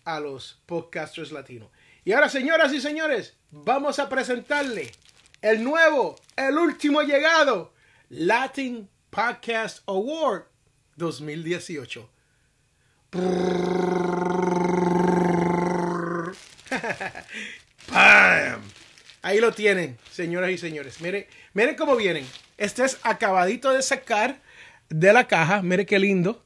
a 0.04 0.20
los 0.20 0.60
podcasters 0.66 1.32
latinos. 1.32 1.70
Y 2.04 2.14
ahora, 2.14 2.30
señoras 2.30 2.74
y 2.74 2.82
señores, 2.82 3.36
vamos 3.52 4.00
a 4.00 4.10
presentarle 4.10 4.92
el 5.46 5.64
nuevo, 5.64 6.16
el 6.36 6.58
último 6.58 7.04
llegado, 7.04 7.72
Latin 8.10 8.90
Podcast 9.12 9.88
Award 9.88 10.46
2018. 10.96 12.10
Ahí 19.22 19.40
lo 19.40 19.52
tienen, 19.52 20.00
señoras 20.10 20.50
y 20.50 20.58
señores. 20.58 21.00
Miren, 21.00 21.28
miren 21.54 21.76
cómo 21.76 21.96
vienen. 21.96 22.26
Este 22.58 22.84
es 22.84 22.98
acabadito 23.04 23.72
de 23.72 23.84
sacar 23.84 24.42
de 24.90 25.14
la 25.14 25.28
caja. 25.28 25.62
Mire 25.62 25.86
qué 25.86 26.00
lindo. 26.00 26.44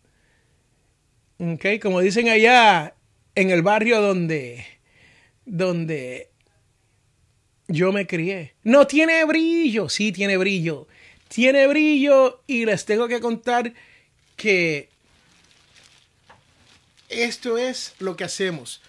Ok, 1.38 1.66
como 1.82 2.02
dicen 2.02 2.28
allá 2.28 2.96
en 3.36 3.50
el 3.50 3.62
barrio 3.62 4.02
donde, 4.02 4.66
donde 5.46 6.30
yo 7.70 7.92
me 7.94 8.08
crié. 8.08 8.56
No 8.64 8.88
tiene 8.88 9.24
brillo. 9.24 9.88
Sí, 9.88 10.12
tiene 10.12 10.38
brillo. 10.38 10.88
Tiene 11.30 11.68
brillo 11.68 12.42
y 12.48 12.66
les 12.66 12.84
tengo 12.84 13.08
que 13.08 13.22
contar 13.22 13.74
que 14.36 14.90
esto 17.08 17.58
es 17.58 17.94
lo 18.00 18.18
que 18.18 18.24
hacemos. 18.24 18.82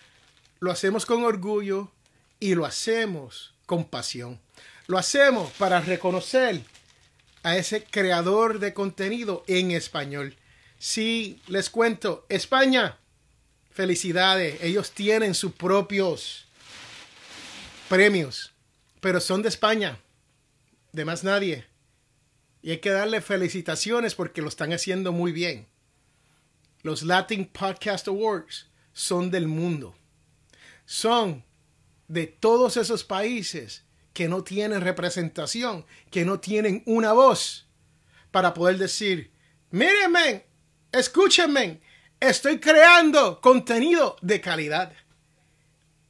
Lo 0.59 0.73
hacemos 0.73 1.07
con 1.07 1.23
orgullo 1.25 1.93
y 2.41 2.55
lo 2.55 2.65
hacemos 2.65 3.53
con 3.67 3.85
pasión. 3.85 4.41
Lo 4.87 4.99
hacemos 4.99 5.53
para 5.53 5.81
reconocer 5.81 6.63
a 7.43 7.57
ese 7.57 7.85
creador 7.85 8.59
de 8.59 8.75
contenido 8.75 9.45
en 9.47 9.71
español. 9.71 10.37
Sí, 10.79 11.39
les 11.49 11.69
cuento, 11.69 12.25
España, 12.31 12.97
felicidades, 13.73 14.63
ellos 14.63 14.93
tienen 14.93 15.35
sus 15.35 15.53
propios 15.53 16.47
premios, 17.89 18.53
pero 19.01 19.21
son 19.21 19.43
de 19.43 19.49
España, 19.49 19.99
de 20.93 21.05
más 21.05 21.25
nadie. 21.25 21.67
Y 22.63 22.71
hay 22.73 22.79
que 22.79 22.91
darle 22.91 23.21
felicitaciones 23.21 24.15
porque 24.15 24.43
lo 24.43 24.49
están 24.49 24.73
haciendo 24.73 25.13
muy 25.13 25.33
bien. 25.33 25.67
Los 26.83 27.03
Latin 27.03 27.47
Podcast 27.47 28.09
Awards 28.09 28.69
son 28.93 29.31
del 29.31 29.47
mundo. 29.47 29.95
Son 30.85 31.45
de 32.09 32.27
todos 32.27 32.77
esos 32.77 33.05
países 33.05 33.85
que 34.13 34.29
no 34.29 34.43
tienen 34.43 34.81
representación, 34.81 35.87
que 36.11 36.25
no 36.25 36.41
tienen 36.41 36.83
una 36.87 37.13
voz 37.13 37.67
para 38.31 38.53
poder 38.53 38.79
decir, 38.79 39.31
mírenme, 39.71 40.47
escúchenme, 40.93 41.81
estoy 42.19 42.59
creando 42.59 43.41
contenido 43.41 44.17
de 44.21 44.41
calidad. 44.41 44.93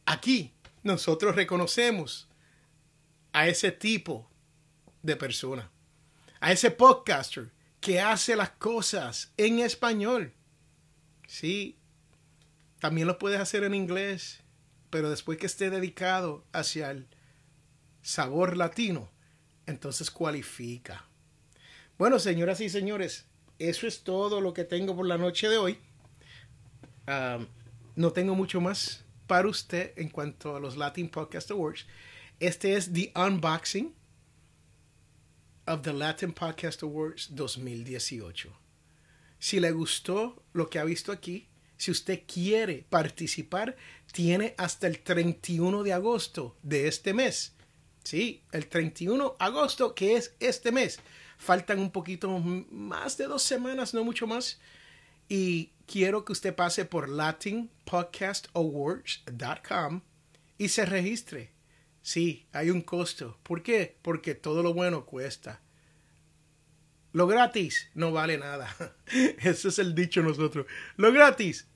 Aquí 0.07 0.55
nosotros 0.83 1.37
reconocemos 1.37 2.30
a 3.33 3.49
ese 3.49 3.73
tipo 3.73 4.31
de 5.03 5.17
persona, 5.17 5.71
a 6.41 6.53
ese 6.53 6.71
podcaster 6.71 7.51
que 7.81 8.01
hace 8.01 8.37
las 8.37 8.51
cosas 8.51 9.33
en 9.37 9.59
español. 9.59 10.35
Sí, 11.27 11.79
también 12.79 13.07
lo 13.07 13.19
puedes 13.19 13.41
hacer 13.41 13.65
en 13.65 13.75
inglés, 13.75 14.41
pero 14.91 15.11
después 15.11 15.39
que 15.39 15.47
esté 15.47 15.71
dedicado 15.71 16.45
hacia 16.53 16.91
el 16.91 17.09
sabor 18.03 18.57
latino, 18.57 19.11
entonces 19.67 20.11
cualifica. 20.11 21.05
Bueno, 21.99 22.19
señoras 22.19 22.61
y 22.61 22.69
señores, 22.69 23.27
eso 23.59 23.87
es 23.87 24.03
todo 24.03 24.41
lo 24.41 24.55
que 24.55 24.65
tengo 24.65 24.97
por 24.97 25.07
la 25.07 25.19
noche 25.19 25.49
de 25.49 25.59
hoy. 25.59 25.79
no 27.95 28.13
tengo 28.13 28.35
mucho 28.35 28.61
más 28.61 29.05
para 29.27 29.49
usted 29.49 29.93
en 29.97 30.09
cuanto 30.09 30.57
a 30.57 30.61
los 30.61 30.77
Latin 30.77 31.09
Podcast 31.09 31.51
Awards. 31.51 31.87
Este 32.41 32.75
es 32.75 32.93
the 32.95 33.13
unboxing 33.15 33.95
of 35.67 35.83
the 35.83 35.93
Latin 35.93 36.33
Podcast 36.33 36.83
Awards 36.83 37.29
2018. 37.35 38.51
Si 39.39 39.61
le 39.61 39.73
gustó 39.73 40.43
lo 40.55 40.71
que 40.71 40.79
ha 40.79 40.85
visto 40.85 41.13
aquí, 41.13 41.49
si 41.77 41.91
usted 41.91 42.23
quiere 42.27 42.87
participar, 42.89 43.77
tiene 44.11 44.55
hasta 44.57 44.87
el 44.87 45.01
31 45.01 45.83
de 45.83 45.93
agosto 45.93 46.57
de 46.63 46.89
este 46.89 47.13
mes. 47.13 47.53
Sí, 48.05 48.43
el 48.53 48.69
31 48.69 49.37
de 49.39 49.45
agosto, 49.45 49.95
que 49.95 50.17
es 50.17 50.35
este 50.41 50.73
mes. 50.73 50.99
Faltan 51.37 51.79
un 51.79 51.91
poquito 51.91 52.31
más 52.39 53.19
de 53.19 53.27
dos 53.27 53.43
semanas, 53.43 53.93
no 53.93 54.03
mucho 54.03 54.27
más. 54.27 54.59
Y 55.29 55.73
quiero 55.87 56.25
que 56.25 56.33
usted 56.33 56.55
pase 56.55 56.87
por 56.87 57.11
latinpodcastawards.com 57.11 60.01
y 60.57 60.69
se 60.69 60.87
registre. 60.87 61.60
Sí, 62.03 62.47
hay 62.53 62.71
un 62.71 62.83
costo. 62.83 63.39
¿Por 63.43 63.63
qué? 63.63 63.97
Porque 64.03 64.35
todo 64.35 64.63
lo 64.63 64.73
bueno 64.75 65.05
cuesta. 65.05 65.61
Lo 67.13 67.27
gratis 67.27 67.91
no 67.95 68.13
vale 68.13 68.39
nada. 68.39 68.75
Ese 69.07 69.69
es 69.69 69.79
el 69.79 69.95
dicho 69.95 70.23
nosotros. 70.23 70.67
Lo 70.97 71.13
gratis, 71.13 71.67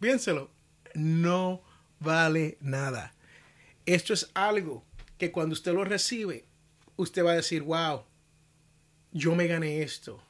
piénselo, 0.00 0.50
no 0.94 1.62
vale 1.98 2.58
nada. 2.60 3.14
Esto 3.86 4.12
es 4.12 4.30
algo 4.34 4.84
que 5.18 5.32
cuando 5.32 5.54
usted 5.54 5.72
lo 5.72 5.84
recibe, 5.84 6.44
usted 6.96 7.24
va 7.24 7.32
a 7.32 7.36
decir, 7.36 7.62
wow, 7.62 8.04
yo 9.12 9.34
me 9.34 9.46
gané 9.46 9.82
esto. 9.82 10.22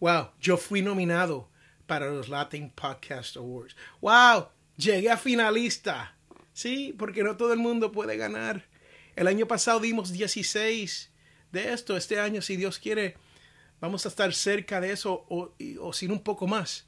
Wow, 0.00 0.30
yo 0.40 0.56
fui 0.56 0.82
nominado 0.82 1.50
para 1.86 2.06
los 2.06 2.28
Latin 2.28 2.70
Podcast 2.70 3.36
Awards. 3.36 3.76
Wow, 4.00 4.48
llegué 4.76 5.10
a 5.10 5.16
finalista. 5.16 6.16
Sí, 6.52 6.94
porque 6.98 7.22
no 7.22 7.36
todo 7.36 7.52
el 7.52 7.58
mundo 7.58 7.92
puede 7.92 8.16
ganar. 8.16 8.69
El 9.20 9.28
año 9.28 9.46
pasado 9.46 9.80
dimos 9.80 10.12
16 10.12 11.10
de 11.52 11.74
esto. 11.74 11.94
Este 11.94 12.18
año, 12.18 12.40
si 12.40 12.56
Dios 12.56 12.78
quiere, 12.78 13.18
vamos 13.78 14.06
a 14.06 14.08
estar 14.08 14.32
cerca 14.32 14.80
de 14.80 14.92
eso 14.92 15.26
o, 15.28 15.92
sin 15.92 16.10
un 16.10 16.20
poco 16.20 16.46
más. 16.46 16.86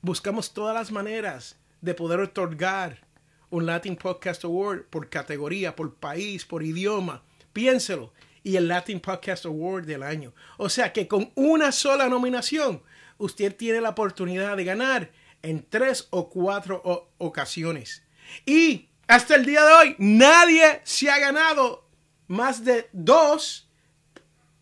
Buscamos 0.00 0.54
todas 0.54 0.76
las 0.76 0.92
maneras 0.92 1.56
de 1.80 1.94
poder 1.94 2.20
otorgar 2.20 3.04
un 3.50 3.66
Latin 3.66 3.96
Podcast 3.96 4.44
Award 4.44 4.84
por 4.90 5.08
categoría, 5.08 5.74
por 5.74 5.96
país, 5.96 6.44
por 6.44 6.62
idioma. 6.62 7.24
Piénselo. 7.52 8.12
Y 8.44 8.54
el 8.54 8.68
Latin 8.68 9.00
Podcast 9.00 9.44
Award 9.44 9.84
del 9.84 10.04
año. 10.04 10.32
O 10.58 10.68
sea 10.68 10.92
que 10.92 11.08
con 11.08 11.32
una 11.34 11.72
sola 11.72 12.08
nominación, 12.08 12.80
usted 13.18 13.56
tiene 13.56 13.80
la 13.80 13.88
oportunidad 13.88 14.56
de 14.56 14.62
ganar 14.62 15.10
en 15.42 15.66
tres 15.68 16.06
o 16.10 16.30
cuatro 16.30 17.10
ocasiones. 17.18 18.04
Y 18.46 18.91
hasta 19.12 19.34
el 19.34 19.44
día 19.44 19.62
de 19.62 19.72
hoy, 19.74 19.96
nadie 19.98 20.80
se 20.84 21.10
ha 21.10 21.18
ganado 21.18 21.86
más 22.28 22.64
de 22.64 22.88
dos 22.94 23.68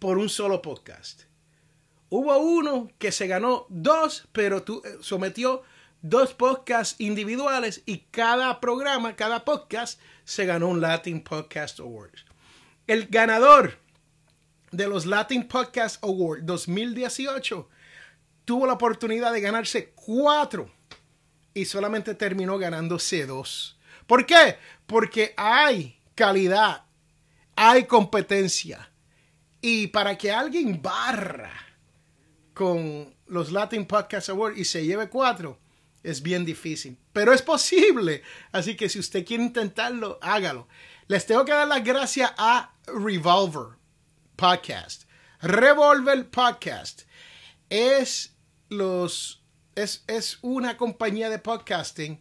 por 0.01 0.19
un 0.19 0.29
solo 0.29 0.61
podcast. 0.61 1.23
Hubo 2.09 2.37
uno 2.37 2.91
que 2.99 3.13
se 3.13 3.29
ganó 3.29 3.67
dos, 3.69 4.27
pero 4.33 4.59
eh, 4.59 4.97
sometió 5.03 5.63
dos 6.03 6.35
podcasts 6.35 6.97
individuales 6.99 7.83
y 7.87 7.99
cada 8.11 8.59
programa, 8.59 9.15
cada 9.15 9.45
podcast, 9.45 10.01
se 10.25 10.47
ganó 10.47 10.67
un 10.67 10.81
Latin 10.81 11.23
Podcast 11.23 11.79
Award. 11.79 12.19
El 12.89 13.07
ganador 13.07 13.79
de 14.73 14.89
los 14.89 15.07
Latin 15.07 15.47
Podcast 15.47 16.03
Award 16.03 16.43
2018 16.43 17.69
tuvo 18.45 18.67
la 18.67 18.73
oportunidad 18.73 19.33
de 19.33 19.43
ganarse 19.43 19.93
cuatro 19.95 20.73
y 21.55 21.67
solamente 21.67 22.17
terminó 22.17 22.59
ganándose 22.59 23.27
dos. 23.27 23.77
¿Por 24.11 24.27
qué? 24.27 24.59
Porque 24.89 25.35
hay 25.37 25.97
calidad, 26.17 26.83
hay 27.55 27.85
competencia. 27.85 28.91
Y 29.61 29.87
para 29.87 30.19
que 30.19 30.33
alguien 30.33 30.83
barra 30.83 31.53
con 32.53 33.15
los 33.29 33.53
Latin 33.53 33.87
Podcast 33.87 34.31
Awards 34.31 34.59
y 34.59 34.65
se 34.65 34.85
lleve 34.85 35.09
cuatro, 35.09 35.61
es 36.03 36.23
bien 36.23 36.45
difícil. 36.45 36.99
Pero 37.13 37.33
es 37.33 37.41
posible. 37.41 38.25
Así 38.51 38.77
que 38.77 38.89
si 38.89 38.99
usted 38.99 39.25
quiere 39.25 39.45
intentarlo, 39.45 40.19
hágalo. 40.21 40.67
Les 41.07 41.25
tengo 41.25 41.45
que 41.45 41.53
dar 41.53 41.69
las 41.69 41.85
gracias 41.85 42.33
a 42.37 42.75
Revolver 42.89 43.79
Podcast. 44.35 45.05
Revolver 45.41 46.29
Podcast 46.31 47.03
es 47.69 48.35
los 48.71 49.45
es, 49.77 50.03
es 50.09 50.41
una 50.43 50.77
compañía 50.77 51.31
de 51.31 51.39
podcasting 51.39 52.21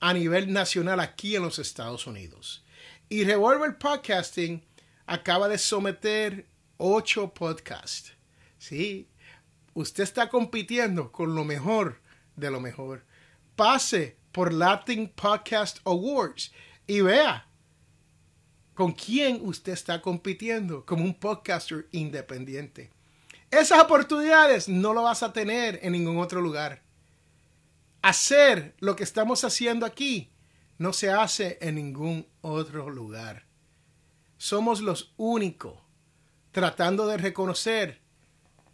a 0.00 0.12
nivel 0.12 0.52
nacional 0.52 1.00
aquí 1.00 1.36
en 1.36 1.42
los 1.42 1.58
Estados 1.58 2.06
Unidos. 2.06 2.64
Y 3.08 3.24
Revolver 3.24 3.78
Podcasting 3.78 4.64
acaba 5.06 5.48
de 5.48 5.58
someter 5.58 6.46
ocho 6.78 7.32
podcasts. 7.32 8.12
Sí, 8.58 9.08
usted 9.74 10.02
está 10.02 10.28
compitiendo 10.28 11.12
con 11.12 11.34
lo 11.34 11.44
mejor 11.44 12.00
de 12.36 12.50
lo 12.50 12.60
mejor 12.60 13.04
pase 13.60 14.16
por 14.32 14.52
Latin 14.52 15.08
Podcast 15.08 15.80
Awards 15.84 16.50
y 16.86 17.02
vea 17.02 17.46
con 18.72 18.92
quién 18.92 19.40
usted 19.42 19.72
está 19.72 20.00
compitiendo 20.00 20.86
como 20.86 21.04
un 21.04 21.12
podcaster 21.12 21.86
independiente. 21.92 22.90
Esas 23.50 23.82
oportunidades 23.82 24.66
no 24.66 24.94
lo 24.94 25.02
vas 25.02 25.22
a 25.22 25.34
tener 25.34 25.78
en 25.82 25.92
ningún 25.92 26.16
otro 26.18 26.40
lugar. 26.40 26.82
Hacer 28.02 28.74
lo 28.80 28.96
que 28.96 29.04
estamos 29.04 29.44
haciendo 29.44 29.84
aquí 29.84 30.30
no 30.78 30.92
se 30.92 31.10
hace 31.10 31.58
en 31.60 31.74
ningún 31.74 32.26
otro 32.40 32.88
lugar. 32.88 33.44
Somos 34.38 34.80
los 34.80 35.12
únicos 35.18 35.78
tratando 36.52 37.06
de 37.06 37.18
reconocer 37.18 38.00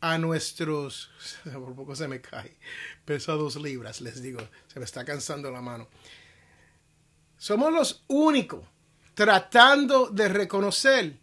a 0.00 0.18
nuestros, 0.18 1.10
por 1.52 1.74
poco 1.74 1.96
se 1.96 2.06
me 2.06 2.20
cae, 2.20 2.56
pesa 3.04 3.32
dos 3.32 3.56
libras, 3.56 4.00
les 4.00 4.22
digo, 4.22 4.40
se 4.68 4.78
me 4.78 4.84
está 4.84 5.04
cansando 5.04 5.50
la 5.50 5.60
mano. 5.60 5.88
Somos 7.36 7.72
los 7.72 8.04
únicos 8.06 8.64
tratando 9.14 10.08
de 10.08 10.28
reconocer 10.28 11.18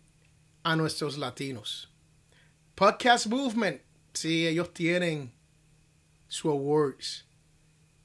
a 0.63 0.75
nuestros 0.75 1.17
latinos. 1.17 1.89
Podcast 2.75 3.27
Movement, 3.27 3.81
sí, 4.13 4.47
ellos 4.47 4.73
tienen 4.73 5.31
su 6.27 6.49
awards, 6.49 7.25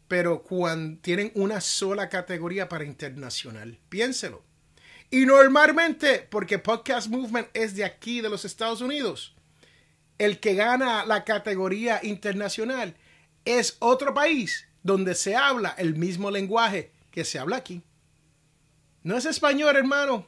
pero 0.08 0.42
cuando 0.42 1.00
tienen 1.00 1.30
una 1.34 1.60
sola 1.60 2.08
categoría 2.08 2.68
para 2.68 2.84
internacional, 2.84 3.78
piénselo. 3.90 4.42
Y 5.10 5.26
normalmente, 5.26 6.26
porque 6.30 6.58
Podcast 6.58 7.08
Movement 7.08 7.48
es 7.54 7.74
de 7.76 7.84
aquí, 7.84 8.20
de 8.20 8.28
los 8.28 8.44
Estados 8.44 8.80
Unidos, 8.80 9.34
el 10.18 10.40
que 10.40 10.54
gana 10.54 11.04
la 11.06 11.24
categoría 11.24 12.00
internacional 12.02 12.96
es 13.44 13.76
otro 13.78 14.12
país 14.12 14.66
donde 14.82 15.14
se 15.14 15.36
habla 15.36 15.74
el 15.78 15.94
mismo 15.94 16.30
lenguaje 16.30 16.92
que 17.10 17.24
se 17.24 17.38
habla 17.38 17.56
aquí. 17.56 17.82
No 19.02 19.16
es 19.16 19.26
español, 19.26 19.76
hermano. 19.76 20.26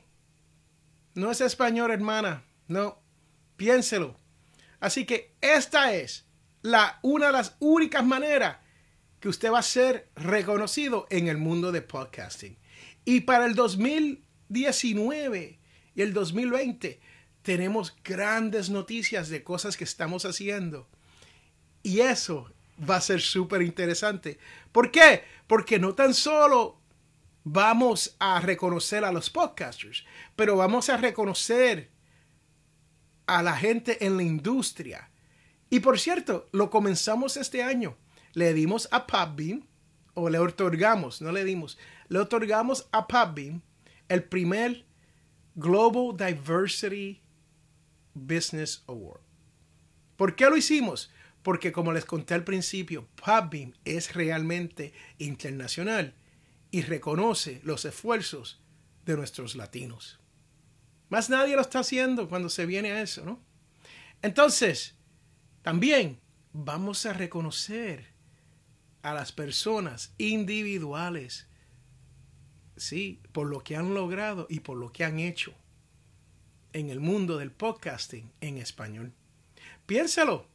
No 1.15 1.31
es 1.31 1.41
español, 1.41 1.91
hermana. 1.91 2.45
No. 2.69 2.99
Piénselo. 3.57 4.17
Así 4.79 5.05
que 5.05 5.35
esta 5.41 5.93
es 5.93 6.25
la, 6.63 6.99
una 7.03 7.27
de 7.27 7.33
las 7.33 7.57
únicas 7.59 8.05
maneras 8.05 8.57
que 9.21 9.29
usted 9.29 9.53
va 9.53 9.61
a 9.61 9.63
ser 9.63 10.09
reconocido 10.17 11.07
en 11.11 11.29
el 11.29 11.37
mundo 11.37 11.73
de 11.73 11.83
podcasting. 11.83 12.59
Y 13.05 13.21
para 13.21 13.47
el 13.47 13.55
2019 13.55 15.61
y 15.95 16.03
el 16.03 16.13
2020 16.13 17.01
tenemos 17.43 17.97
grandes 18.03 18.71
noticias 18.71 19.29
de 19.29 19.45
cosas 19.45 19.77
que 19.77 19.85
estamos 19.85 20.25
haciendo. 20.25 20.89
Y 21.83 22.01
eso 22.01 22.51
va 22.89 22.97
a 22.97 23.01
ser 23.01 23.21
súper 23.21 23.63
interesante. 23.63 24.39
¿Por 24.73 24.91
qué? 24.91 25.25
Porque 25.47 25.79
no 25.79 25.95
tan 25.95 26.15
solo 26.15 26.81
vamos 27.45 28.17
a 28.19 28.41
reconocer 28.41 29.05
a 29.05 29.13
los 29.13 29.31
podcasters, 29.31 30.05
pero 30.37 30.57
vamos 30.57 30.89
a 30.89 30.97
reconocer 30.97 31.91
a 33.27 33.43
la 33.43 33.57
gente 33.57 34.05
en 34.05 34.17
la 34.17 34.23
industria. 34.23 35.11
Y 35.71 35.81
por 35.81 35.99
cierto, 35.99 36.49
lo 36.53 36.71
comenzamos 36.71 37.37
este 37.37 37.63
año. 37.63 37.97
Le 38.33 38.55
dimos 38.55 38.89
a 38.91 39.07
Podbean, 39.07 39.67
o 40.15 40.29
le 40.29 40.39
otorgamos, 40.39 41.21
no 41.21 41.33
le 41.33 41.45
dimos, 41.45 41.79
le 42.09 42.19
otorgamos 42.19 42.89
a 42.93 43.07
Podbean 43.07 43.63
el 44.09 44.25
primer 44.25 44.85
Global 45.55 46.17
Diversity 46.17 47.21
Business 48.15 48.83
Award. 48.87 49.21
¿Por 50.17 50.37
qué 50.37 50.51
lo 50.51 50.57
hicimos? 50.57 51.11
Porque 51.43 51.73
como 51.73 51.93
les 51.93 52.05
conté 52.05 52.35
al 52.35 52.45
principio, 52.45 53.09
Podbeam 53.25 53.73
es 53.85 54.15
realmente 54.15 54.93
internacional 55.19 56.15
y 56.71 56.83
reconoce 56.83 57.61
los 57.65 57.85
esfuerzos 57.85 58.61
de 59.07 59.17
nuestros 59.17 59.55
latinos. 59.57 60.21
Más 61.09 61.31
nadie 61.31 61.57
lo 61.57 61.63
está 61.63 61.81
haciendo 61.81 62.29
cuando 62.29 62.49
se 62.49 62.67
viene 62.67 62.93
a 62.93 63.03
eso, 63.03 63.25
¿no? 63.25 63.41
Entonces, 64.23 64.95
también 65.63 66.21
vamos 66.53 67.07
a 67.07 67.13
reconocer 67.13 68.07
a 69.03 69.15
las 69.15 69.33
personas 69.33 70.13
individuales, 70.19 71.49
sí, 72.77 73.21
por 73.33 73.47
lo 73.47 73.61
que 73.61 73.77
han 73.77 73.95
logrado 73.95 74.47
y 74.51 74.61
por 74.61 74.77
lo 74.77 74.93
que 74.93 75.05
han 75.05 75.19
hecho 75.19 75.55
en 76.73 76.91
el 76.91 77.01
mundo 77.01 77.39
del 77.39 77.51
podcasting 77.51 78.31
en 78.41 78.59
español. 78.59 79.13
Piénsalo, 79.87 80.47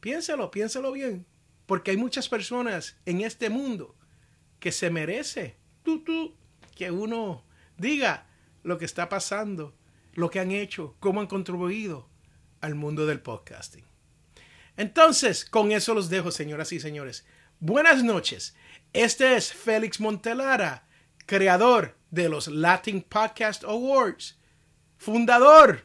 piénsalo, 0.00 0.50
piénsalo 0.50 0.92
bien, 0.92 1.26
porque 1.66 1.92
hay 1.92 1.96
muchas 1.96 2.28
personas 2.28 2.96
en 3.06 3.20
este 3.20 3.50
mundo 3.50 3.94
que 4.58 4.72
se 4.72 4.90
merece 4.90 5.56
tú, 5.82 6.02
tú, 6.02 6.34
que 6.74 6.90
uno 6.90 7.44
diga 7.76 8.26
lo 8.62 8.78
que 8.78 8.84
está 8.84 9.08
pasando, 9.08 9.74
lo 10.14 10.30
que 10.30 10.40
han 10.40 10.50
hecho, 10.50 10.96
cómo 11.00 11.20
han 11.20 11.26
contribuido 11.26 12.08
al 12.60 12.74
mundo 12.74 13.06
del 13.06 13.20
podcasting. 13.20 13.84
Entonces, 14.76 15.44
con 15.44 15.72
eso 15.72 15.94
los 15.94 16.08
dejo, 16.08 16.30
señoras 16.30 16.72
y 16.72 16.80
señores. 16.80 17.26
Buenas 17.62 18.02
noches. 18.02 18.54
Este 18.94 19.36
es 19.36 19.52
Félix 19.52 20.00
Montelara, 20.00 20.88
creador 21.26 21.94
de 22.10 22.30
los 22.30 22.48
Latin 22.48 23.02
Podcast 23.02 23.64
Awards, 23.64 24.38
fundador 24.96 25.84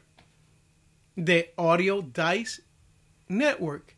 de 1.17 1.53
Audio 1.57 2.01
Dice 2.01 2.63
Network 3.27 3.97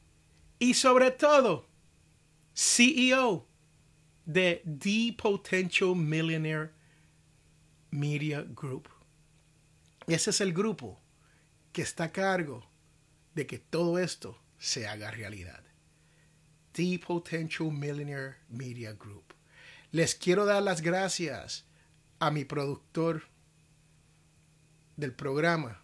y 0.57 0.73
sobre 0.73 1.11
todo 1.11 1.67
CEO 2.55 3.47
de 4.25 4.63
The 4.65 5.15
Potential 5.15 5.95
Millionaire 5.95 6.71
Media 7.91 8.41
Group. 8.41 8.89
Ese 10.07 10.31
es 10.31 10.41
el 10.41 10.51
grupo 10.51 10.99
que 11.71 11.83
está 11.83 12.05
a 12.05 12.11
cargo 12.11 12.67
de 13.35 13.45
que 13.45 13.59
todo 13.59 13.99
esto 13.99 14.41
se 14.57 14.87
haga 14.87 15.11
realidad. 15.11 15.63
The 16.77 16.99
Potential 16.99 17.71
Millionaire 17.71 18.37
Media 18.49 18.93
Group. 18.93 19.33
Les 19.91 20.13
quiero 20.13 20.45
dar 20.45 20.61
las 20.61 20.81
gracias 20.81 21.65
a 22.19 22.29
mi 22.29 22.45
productor 22.45 23.23
del 24.95 25.11
programa, 25.11 25.81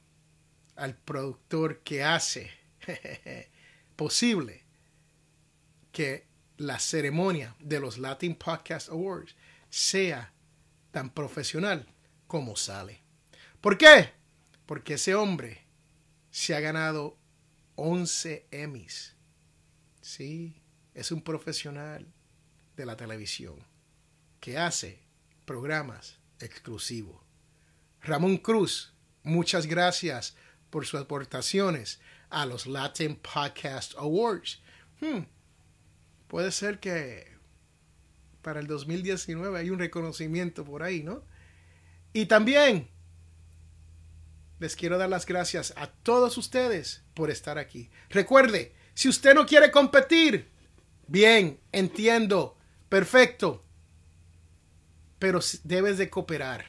al 0.76 0.96
productor 0.96 1.80
que 1.80 2.04
hace 2.04 2.52
posible 3.96 4.62
que 5.92 6.28
la 6.58 6.78
ceremonia 6.78 7.56
de 7.60 7.80
los 7.80 7.98
Latin 7.98 8.36
Podcast 8.36 8.90
Awards 8.90 9.36
sea 9.72 10.32
tan 10.92 11.10
profesional 11.10 11.88
como 12.28 12.56
sale. 12.56 13.02
¿Por 13.62 13.80
qué? 13.80 14.12
Porque 14.68 14.94
ese 14.94 15.16
hombre 15.16 15.64
se 16.30 16.54
ha 16.54 16.60
ganado 16.60 17.18
11 17.78 18.46
Emmys. 18.52 19.16
Sí, 20.00 20.63
es 20.94 21.12
un 21.12 21.22
profesional 21.22 22.08
de 22.76 22.86
la 22.86 22.96
televisión 22.96 23.56
que 24.40 24.58
hace 24.58 25.00
programas 25.46 26.20
exclusivos. 26.40 27.22
Ramón 28.02 28.38
Cruz, 28.38 28.94
muchas 29.24 29.66
gracias 29.66 30.36
por 30.70 30.86
sus 30.86 31.00
aportaciones 31.00 32.00
a 32.30 32.46
los 32.46 32.66
Latin 32.66 33.16
Podcast 33.16 33.94
Awards. 33.98 34.62
Hmm, 35.00 35.22
puede 36.28 36.52
ser 36.52 36.80
que 36.80 37.32
para 38.42 38.60
el 38.60 38.68
2019 38.68 39.58
hay 39.58 39.70
un 39.70 39.80
reconocimiento 39.80 40.66
por 40.66 40.84
ahí, 40.84 41.04
¿no? 41.04 41.24
Y 42.12 42.26
también 42.26 42.90
les 44.60 44.76
quiero 44.76 44.98
dar 44.98 45.10
las 45.10 45.26
gracias 45.26 45.74
a 45.78 45.88
todos 45.88 46.38
ustedes 46.38 47.04
por 47.14 47.30
estar 47.30 47.58
aquí. 47.58 47.90
Recuerde, 48.10 48.74
si 48.94 49.10
usted 49.10 49.34
no 49.34 49.46
quiere 49.46 49.72
competir, 49.72 50.53
bien, 51.14 51.60
entiendo, 51.72 52.58
perfecto, 52.90 53.64
pero 55.20 55.40
debes 55.64 55.98
de 56.00 56.10
cooperar. 56.10 56.66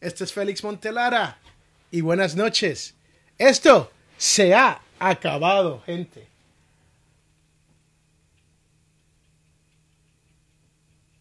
Este 0.01 0.25
es 0.25 0.33
Félix 0.33 0.65
Montelara 0.65 1.39
y 1.91 2.01
buenas 2.01 2.35
noches. 2.35 2.95
Esto 3.37 3.93
se 4.17 4.55
ha 4.55 4.81
acabado, 4.99 5.83
gente. 5.83 6.29